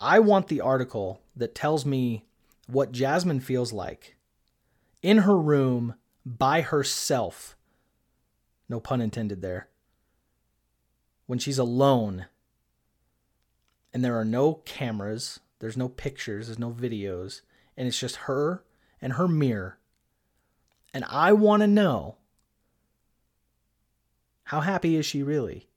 I 0.00 0.18
want 0.18 0.48
the 0.48 0.60
article 0.60 1.20
that 1.36 1.54
tells 1.54 1.86
me 1.86 2.26
what 2.66 2.90
Jasmine 2.90 3.38
feels 3.38 3.72
like 3.72 4.16
in 5.00 5.18
her 5.18 5.38
room 5.38 5.94
by 6.24 6.60
herself. 6.60 7.56
No 8.68 8.80
pun 8.80 9.00
intended 9.00 9.42
there. 9.42 9.68
When 11.26 11.38
she's 11.38 11.58
alone 11.58 12.26
and 13.94 14.04
there 14.04 14.18
are 14.18 14.24
no 14.24 14.54
cameras, 14.64 15.38
there's 15.60 15.76
no 15.76 15.88
pictures, 15.88 16.48
there's 16.48 16.58
no 16.58 16.72
videos, 16.72 17.42
and 17.76 17.86
it's 17.86 17.98
just 17.98 18.16
her 18.16 18.64
and 19.06 19.14
her 19.14 19.26
mirror. 19.26 19.78
And 20.92 21.06
I 21.08 21.32
want 21.32 21.62
to 21.62 21.66
know 21.66 22.16
how 24.44 24.60
happy 24.60 24.96
is 24.96 25.06
she 25.06 25.22
really? 25.22 25.68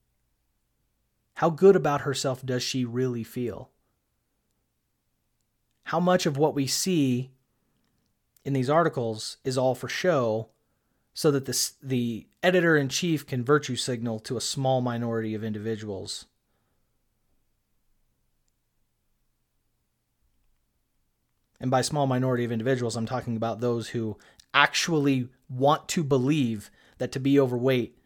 How 1.35 1.49
good 1.49 1.77
about 1.77 2.01
herself 2.01 2.45
does 2.45 2.63
she 2.63 2.83
really 2.83 3.23
feel? 3.23 3.69
how 5.89 5.99
much 5.99 6.27
of 6.27 6.37
what 6.37 6.53
we 6.53 6.67
see 6.67 7.31
in 8.45 8.53
these 8.53 8.69
articles 8.69 9.37
is 9.43 9.57
all 9.57 9.73
for 9.73 9.89
show 9.89 10.47
so 11.15 11.31
that 11.31 11.45
the, 11.45 11.71
the 11.81 12.27
editor 12.43 12.77
in 12.77 12.87
chief 12.87 13.25
can 13.25 13.43
virtue 13.43 13.75
signal 13.75 14.19
to 14.19 14.37
a 14.37 14.41
small 14.41 14.81
minority 14.81 15.33
of 15.33 15.43
individuals. 15.43 16.27
And 21.59 21.69
by 21.69 21.81
small 21.81 22.07
minority 22.07 22.45
of 22.45 22.51
individuals, 22.51 22.95
I'm 22.95 23.05
talking 23.05 23.35
about 23.35 23.59
those 23.59 23.89
who 23.89 24.17
actually 24.53 25.29
want 25.49 25.87
to 25.89 26.03
believe 26.03 26.71
that 26.97 27.11
to 27.13 27.19
be 27.19 27.39
overweight 27.39 27.97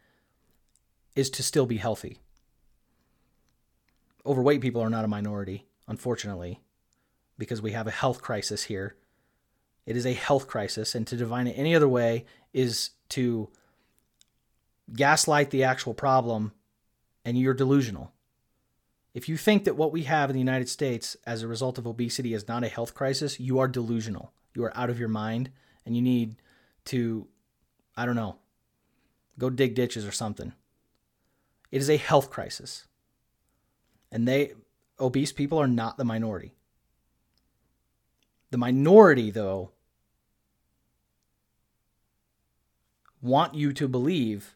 is 1.14 1.30
to 1.30 1.42
still 1.42 1.66
be 1.66 1.76
healthy. 1.76 2.18
Overweight 4.26 4.60
people 4.60 4.80
are 4.80 4.90
not 4.90 5.04
a 5.04 5.08
minority, 5.08 5.66
unfortunately, 5.86 6.60
because 7.38 7.60
we 7.62 7.72
have 7.72 7.86
a 7.86 7.92
health 7.92 8.22
crisis 8.22 8.64
here. 8.64 8.96
It 9.86 9.96
is 9.96 10.06
a 10.06 10.14
health 10.14 10.46
crisis, 10.48 10.94
and 10.94 11.06
to 11.06 11.16
define 11.16 11.46
it 11.46 11.58
any 11.58 11.74
other 11.74 11.88
way 11.88 12.24
is 12.52 12.90
to 13.10 13.50
gaslight 14.92 15.50
the 15.50 15.64
actual 15.64 15.92
problem, 15.92 16.52
and 17.24 17.38
you're 17.38 17.54
delusional. 17.54 18.13
If 19.14 19.28
you 19.28 19.36
think 19.36 19.64
that 19.64 19.76
what 19.76 19.92
we 19.92 20.02
have 20.02 20.28
in 20.28 20.34
the 20.34 20.40
United 20.40 20.68
States 20.68 21.16
as 21.24 21.42
a 21.42 21.48
result 21.48 21.78
of 21.78 21.86
obesity 21.86 22.34
is 22.34 22.48
not 22.48 22.64
a 22.64 22.68
health 22.68 22.94
crisis, 22.94 23.38
you 23.38 23.60
are 23.60 23.68
delusional. 23.68 24.32
You 24.54 24.64
are 24.64 24.76
out 24.76 24.90
of 24.90 24.98
your 24.98 25.08
mind, 25.08 25.50
and 25.86 25.96
you 25.96 26.02
need 26.02 26.36
to, 26.86 27.28
I 27.96 28.06
don't 28.06 28.16
know, 28.16 28.36
go 29.38 29.50
dig 29.50 29.76
ditches 29.76 30.04
or 30.04 30.12
something. 30.12 30.52
It 31.70 31.80
is 31.80 31.88
a 31.88 31.96
health 31.96 32.30
crisis. 32.30 32.86
And 34.10 34.26
they, 34.28 34.54
obese 34.98 35.32
people 35.32 35.58
are 35.58 35.68
not 35.68 35.96
the 35.96 36.04
minority. 36.04 36.54
The 38.50 38.58
minority, 38.58 39.30
though, 39.30 39.72
want 43.20 43.54
you 43.54 43.72
to 43.72 43.88
believe 43.88 44.54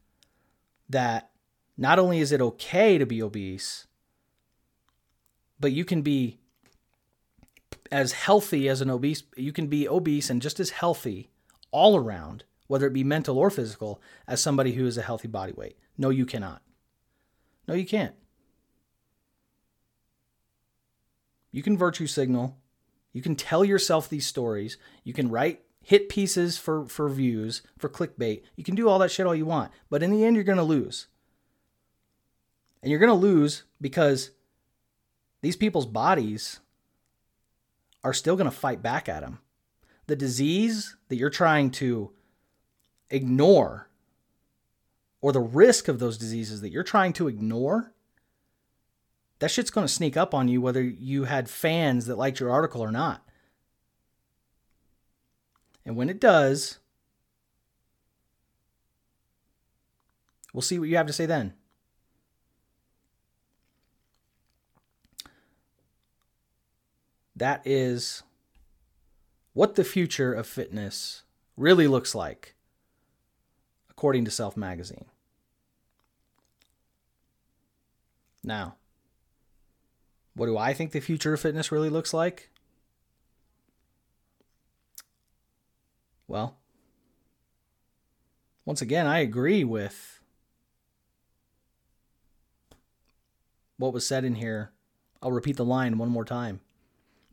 that 0.88 1.30
not 1.76 1.98
only 1.98 2.20
is 2.20 2.32
it 2.32 2.40
okay 2.40 2.98
to 2.98 3.06
be 3.06 3.22
obese, 3.22 3.87
but 5.60 5.72
you 5.72 5.84
can 5.84 6.02
be 6.02 6.38
as 7.90 8.12
healthy 8.12 8.68
as 8.68 8.80
an 8.80 8.90
obese, 8.90 9.22
you 9.36 9.52
can 9.52 9.66
be 9.66 9.88
obese 9.88 10.30
and 10.30 10.42
just 10.42 10.60
as 10.60 10.70
healthy 10.70 11.30
all 11.70 11.96
around, 11.96 12.44
whether 12.66 12.86
it 12.86 12.92
be 12.92 13.04
mental 13.04 13.38
or 13.38 13.50
physical, 13.50 14.00
as 14.26 14.40
somebody 14.40 14.72
who 14.72 14.86
is 14.86 14.98
a 14.98 15.02
healthy 15.02 15.28
body 15.28 15.52
weight. 15.52 15.76
No, 15.96 16.10
you 16.10 16.26
cannot. 16.26 16.62
No, 17.66 17.74
you 17.74 17.86
can't. 17.86 18.14
You 21.50 21.62
can 21.62 21.78
virtue 21.78 22.06
signal. 22.06 22.58
You 23.12 23.22
can 23.22 23.36
tell 23.36 23.64
yourself 23.64 24.08
these 24.08 24.26
stories. 24.26 24.76
You 25.02 25.14
can 25.14 25.30
write 25.30 25.62
hit 25.82 26.10
pieces 26.10 26.58
for, 26.58 26.84
for 26.84 27.08
views, 27.08 27.62
for 27.78 27.88
clickbait. 27.88 28.42
You 28.56 28.64
can 28.64 28.74
do 28.74 28.88
all 28.88 28.98
that 28.98 29.10
shit 29.10 29.26
all 29.26 29.34
you 29.34 29.46
want. 29.46 29.72
But 29.88 30.02
in 30.02 30.10
the 30.10 30.24
end, 30.24 30.36
you're 30.36 30.44
going 30.44 30.58
to 30.58 30.62
lose. 30.62 31.06
And 32.82 32.90
you're 32.90 33.00
going 33.00 33.08
to 33.08 33.14
lose 33.14 33.64
because 33.80 34.30
these 35.40 35.56
people's 35.56 35.86
bodies 35.86 36.60
are 38.04 38.12
still 38.12 38.36
going 38.36 38.50
to 38.50 38.56
fight 38.56 38.82
back 38.82 39.08
at 39.08 39.22
them. 39.22 39.40
The 40.06 40.16
disease 40.16 40.96
that 41.08 41.16
you're 41.16 41.30
trying 41.30 41.70
to 41.72 42.12
ignore, 43.10 43.88
or 45.20 45.32
the 45.32 45.40
risk 45.40 45.88
of 45.88 45.98
those 45.98 46.18
diseases 46.18 46.60
that 46.60 46.70
you're 46.70 46.82
trying 46.82 47.12
to 47.14 47.28
ignore, 47.28 47.92
that 49.38 49.50
shit's 49.50 49.70
going 49.70 49.86
to 49.86 49.92
sneak 49.92 50.16
up 50.16 50.34
on 50.34 50.48
you 50.48 50.60
whether 50.60 50.82
you 50.82 51.24
had 51.24 51.48
fans 51.48 52.06
that 52.06 52.18
liked 52.18 52.40
your 52.40 52.50
article 52.50 52.80
or 52.80 52.90
not. 52.90 53.26
And 55.84 55.96
when 55.96 56.10
it 56.10 56.20
does, 56.20 56.78
we'll 60.52 60.62
see 60.62 60.78
what 60.78 60.88
you 60.88 60.96
have 60.96 61.06
to 61.06 61.12
say 61.12 61.26
then. 61.26 61.54
That 67.38 67.62
is 67.64 68.24
what 69.52 69.76
the 69.76 69.84
future 69.84 70.34
of 70.34 70.44
fitness 70.44 71.22
really 71.56 71.86
looks 71.86 72.12
like, 72.12 72.56
according 73.88 74.24
to 74.24 74.30
Self 74.32 74.56
Magazine. 74.56 75.04
Now, 78.42 78.74
what 80.34 80.46
do 80.46 80.58
I 80.58 80.72
think 80.72 80.90
the 80.90 80.98
future 80.98 81.32
of 81.32 81.40
fitness 81.40 81.70
really 81.70 81.88
looks 81.88 82.12
like? 82.12 82.50
Well, 86.26 86.56
once 88.64 88.82
again, 88.82 89.06
I 89.06 89.20
agree 89.20 89.62
with 89.62 90.20
what 93.76 93.92
was 93.92 94.04
said 94.04 94.24
in 94.24 94.34
here. 94.34 94.72
I'll 95.22 95.30
repeat 95.30 95.56
the 95.56 95.64
line 95.64 95.98
one 95.98 96.08
more 96.08 96.24
time. 96.24 96.60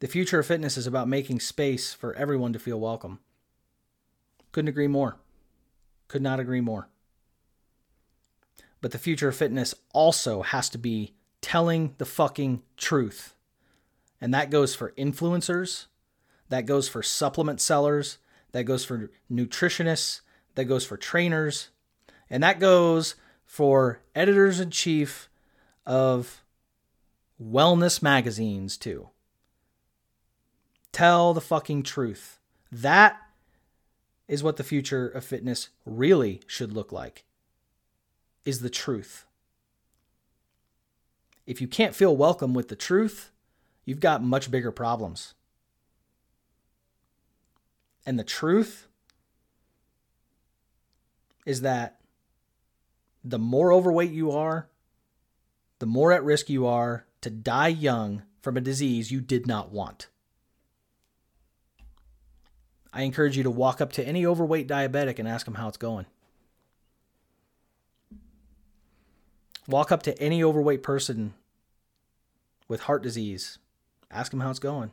The 0.06 0.12
future 0.12 0.38
of 0.38 0.46
fitness 0.46 0.78
is 0.78 0.86
about 0.86 1.08
making 1.08 1.40
space 1.40 1.92
for 1.92 2.14
everyone 2.14 2.54
to 2.54 2.60
feel 2.60 2.80
welcome. 2.80 3.22
Couldn't 4.52 4.70
agree 4.70 4.86
more. 4.86 5.16
Could 6.08 6.22
not 6.22 6.40
agree 6.40 6.62
more. 6.62 6.90
But 8.82 8.92
the 8.92 9.00
future 9.00 9.30
of 9.30 9.36
fitness 9.36 9.74
also 9.94 10.44
has 10.44 10.70
to 10.70 10.78
be 10.78 11.16
telling 11.42 11.96
the 11.98 12.06
fucking 12.06 12.62
truth. 12.78 13.34
And 14.22 14.32
that 14.32 14.52
goes 14.52 14.76
for 14.76 14.92
influencers, 14.92 15.88
that 16.50 16.68
goes 16.68 16.88
for 16.88 17.02
supplement 17.02 17.60
sellers, 17.60 18.20
that 18.52 18.66
goes 18.66 18.86
for 18.86 19.10
nutritionists, 19.32 20.22
that 20.54 20.66
goes 20.66 20.86
for 20.86 20.98
trainers, 20.98 21.70
and 22.30 22.44
that 22.44 22.60
goes 22.60 23.16
for 23.44 24.02
editors 24.14 24.60
in 24.60 24.70
chief 24.70 25.30
of 25.84 26.44
wellness 27.42 28.04
magazines 28.04 28.78
too. 28.78 29.10
Tell 30.96 31.34
the 31.34 31.42
fucking 31.42 31.84
truth. 31.84 32.40
That 32.72 33.18
is 34.30 34.42
what 34.42 34.56
the 34.56 34.64
future 34.64 35.10
of 35.10 35.26
fitness 35.26 35.68
really 35.86 36.40
should 36.48 36.72
look 36.72 36.94
like. 36.94 37.26
Is 38.46 38.62
the 38.62 38.70
truth. 38.70 39.26
If 41.46 41.60
you 41.60 41.68
can't 41.68 41.94
feel 41.94 42.16
welcome 42.16 42.54
with 42.54 42.70
the 42.70 42.78
truth, 42.78 43.32
you've 43.84 44.00
got 44.00 44.24
much 44.24 44.50
bigger 44.50 44.72
problems. 44.72 45.34
And 48.06 48.18
the 48.18 48.24
truth 48.24 48.88
is 51.46 51.60
that 51.60 52.00
the 53.22 53.38
more 53.38 53.74
overweight 53.74 54.12
you 54.12 54.32
are, 54.32 54.70
the 55.80 55.86
more 55.86 56.14
at 56.14 56.24
risk 56.24 56.50
you 56.50 56.66
are 56.66 57.06
to 57.20 57.30
die 57.30 57.68
young 57.68 58.24
from 58.42 58.56
a 58.56 58.62
disease 58.62 59.12
you 59.12 59.20
did 59.20 59.46
not 59.46 59.74
want. 59.74 60.08
I 62.96 63.02
encourage 63.02 63.36
you 63.36 63.44
to 63.44 63.52
walk 63.52 63.82
up 63.82 63.92
to 63.94 64.08
any 64.08 64.26
overweight 64.26 64.70
diabetic 64.70 65.20
and 65.20 65.28
ask 65.28 65.46
them 65.46 65.56
how 65.56 65.68
it's 65.68 65.76
going. 65.76 66.06
Walk 69.68 69.92
up 69.92 70.02
to 70.04 70.18
any 70.18 70.42
overweight 70.42 70.82
person 70.82 71.34
with 72.70 72.84
heart 72.84 73.04
disease. 73.04 73.58
Ask 74.10 74.32
them 74.32 74.40
how 74.40 74.50
it's 74.50 74.60
going. 74.60 74.92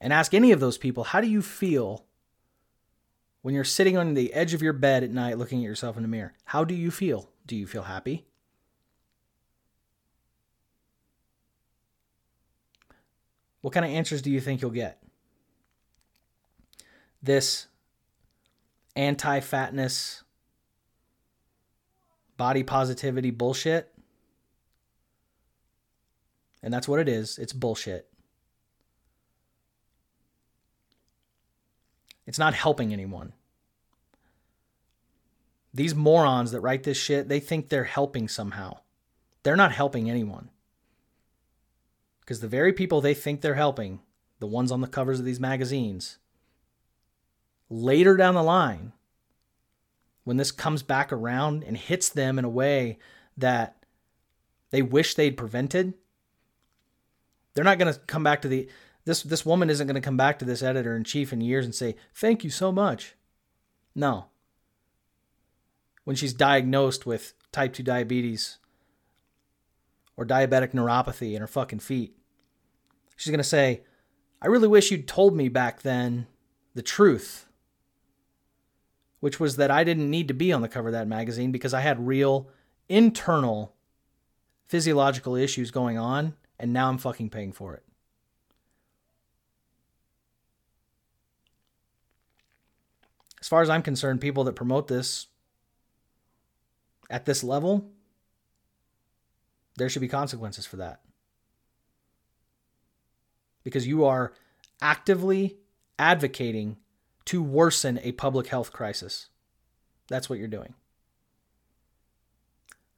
And 0.00 0.12
ask 0.12 0.32
any 0.34 0.52
of 0.52 0.60
those 0.60 0.78
people, 0.78 1.02
how 1.02 1.20
do 1.20 1.28
you 1.28 1.42
feel 1.42 2.04
when 3.40 3.56
you're 3.56 3.64
sitting 3.64 3.96
on 3.96 4.14
the 4.14 4.32
edge 4.34 4.54
of 4.54 4.62
your 4.62 4.72
bed 4.72 5.02
at 5.02 5.10
night 5.10 5.36
looking 5.36 5.58
at 5.58 5.68
yourself 5.68 5.96
in 5.96 6.02
the 6.02 6.08
mirror? 6.08 6.34
How 6.44 6.62
do 6.62 6.74
you 6.74 6.92
feel? 6.92 7.28
Do 7.44 7.56
you 7.56 7.66
feel 7.66 7.82
happy? 7.82 8.24
What 13.62 13.72
kind 13.72 13.86
of 13.86 13.92
answers 13.92 14.22
do 14.22 14.30
you 14.30 14.40
think 14.40 14.60
you'll 14.60 14.70
get? 14.70 15.02
This 17.22 17.68
anti 18.94 19.40
fatness, 19.40 20.22
body 22.36 22.62
positivity 22.62 23.30
bullshit. 23.30 23.88
And 26.62 26.72
that's 26.72 26.86
what 26.86 27.00
it 27.00 27.08
is 27.08 27.38
it's 27.38 27.52
bullshit. 27.52 28.08
It's 32.26 32.38
not 32.38 32.54
helping 32.54 32.92
anyone. 32.92 33.32
These 35.74 35.94
morons 35.94 36.52
that 36.52 36.60
write 36.60 36.82
this 36.82 36.98
shit, 36.98 37.28
they 37.28 37.40
think 37.40 37.68
they're 37.68 37.84
helping 37.84 38.28
somehow. 38.28 38.78
They're 39.42 39.56
not 39.56 39.72
helping 39.72 40.10
anyone. 40.10 40.50
Because 42.32 42.40
the 42.40 42.48
very 42.48 42.72
people 42.72 43.02
they 43.02 43.12
think 43.12 43.42
they're 43.42 43.56
helping, 43.56 44.00
the 44.38 44.46
ones 44.46 44.72
on 44.72 44.80
the 44.80 44.86
covers 44.86 45.18
of 45.18 45.26
these 45.26 45.38
magazines, 45.38 46.16
later 47.68 48.16
down 48.16 48.32
the 48.32 48.42
line, 48.42 48.94
when 50.24 50.38
this 50.38 50.50
comes 50.50 50.82
back 50.82 51.12
around 51.12 51.62
and 51.62 51.76
hits 51.76 52.08
them 52.08 52.38
in 52.38 52.46
a 52.46 52.48
way 52.48 52.98
that 53.36 53.84
they 54.70 54.80
wish 54.80 55.14
they'd 55.14 55.36
prevented, 55.36 55.92
they're 57.52 57.64
not 57.64 57.78
going 57.78 57.92
to 57.92 58.00
come 58.00 58.24
back 58.24 58.40
to 58.40 58.48
the 58.48 58.66
this 59.04 59.22
this 59.22 59.44
woman 59.44 59.68
isn't 59.68 59.86
going 59.86 59.94
to 59.94 60.00
come 60.00 60.16
back 60.16 60.38
to 60.38 60.46
this 60.46 60.62
editor 60.62 60.96
in 60.96 61.04
chief 61.04 61.34
in 61.34 61.42
years 61.42 61.66
and 61.66 61.74
say, 61.74 61.96
"Thank 62.14 62.44
you 62.44 62.48
so 62.48 62.72
much." 62.72 63.14
No. 63.94 64.30
When 66.04 66.16
she's 66.16 66.32
diagnosed 66.32 67.04
with 67.04 67.34
type 67.52 67.74
2 67.74 67.82
diabetes 67.82 68.56
or 70.16 70.24
diabetic 70.24 70.72
neuropathy 70.72 71.34
in 71.34 71.42
her 71.42 71.46
fucking 71.46 71.80
feet. 71.80 72.16
She's 73.22 73.30
going 73.30 73.38
to 73.38 73.44
say, 73.44 73.82
I 74.40 74.48
really 74.48 74.66
wish 74.66 74.90
you'd 74.90 75.06
told 75.06 75.36
me 75.36 75.48
back 75.48 75.82
then 75.82 76.26
the 76.74 76.82
truth 76.82 77.46
which 79.22 79.38
was 79.38 79.54
that 79.54 79.70
I 79.70 79.84
didn't 79.84 80.10
need 80.10 80.26
to 80.26 80.34
be 80.34 80.52
on 80.52 80.62
the 80.62 80.68
cover 80.68 80.88
of 80.88 80.94
that 80.94 81.06
magazine 81.06 81.52
because 81.52 81.72
I 81.72 81.80
had 81.80 82.08
real 82.08 82.48
internal 82.88 83.72
physiological 84.66 85.36
issues 85.36 85.70
going 85.70 85.96
on, 85.96 86.34
and 86.58 86.72
now 86.72 86.88
I'm 86.88 86.98
fucking 86.98 87.30
paying 87.30 87.52
for 87.52 87.72
it. 87.72 87.84
As 93.40 93.46
far 93.46 93.62
as 93.62 93.70
I'm 93.70 93.82
concerned, 93.82 94.20
people 94.20 94.42
that 94.42 94.54
promote 94.54 94.88
this 94.88 95.28
at 97.08 97.24
this 97.24 97.44
level, 97.44 97.92
there 99.76 99.88
should 99.88 100.02
be 100.02 100.08
consequences 100.08 100.66
for 100.66 100.78
that. 100.78 101.00
Because 103.64 103.86
you 103.86 104.04
are 104.04 104.32
actively 104.80 105.56
advocating 105.98 106.76
to 107.26 107.42
worsen 107.42 108.00
a 108.02 108.12
public 108.12 108.48
health 108.48 108.72
crisis. 108.72 109.28
That's 110.08 110.28
what 110.28 110.38
you're 110.38 110.48
doing. 110.48 110.74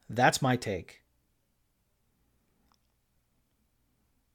That's 0.09 0.41
my 0.43 0.57
take. 0.57 1.03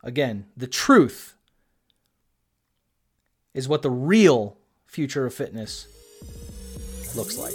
Again, 0.03 0.45
the 0.55 0.67
truth 0.67 1.35
is 3.53 3.67
what 3.67 3.81
the 3.81 3.89
real 3.89 4.57
future 4.85 5.25
of 5.25 5.33
fitness 5.33 5.87
looks 7.15 7.37
like. 7.37 7.53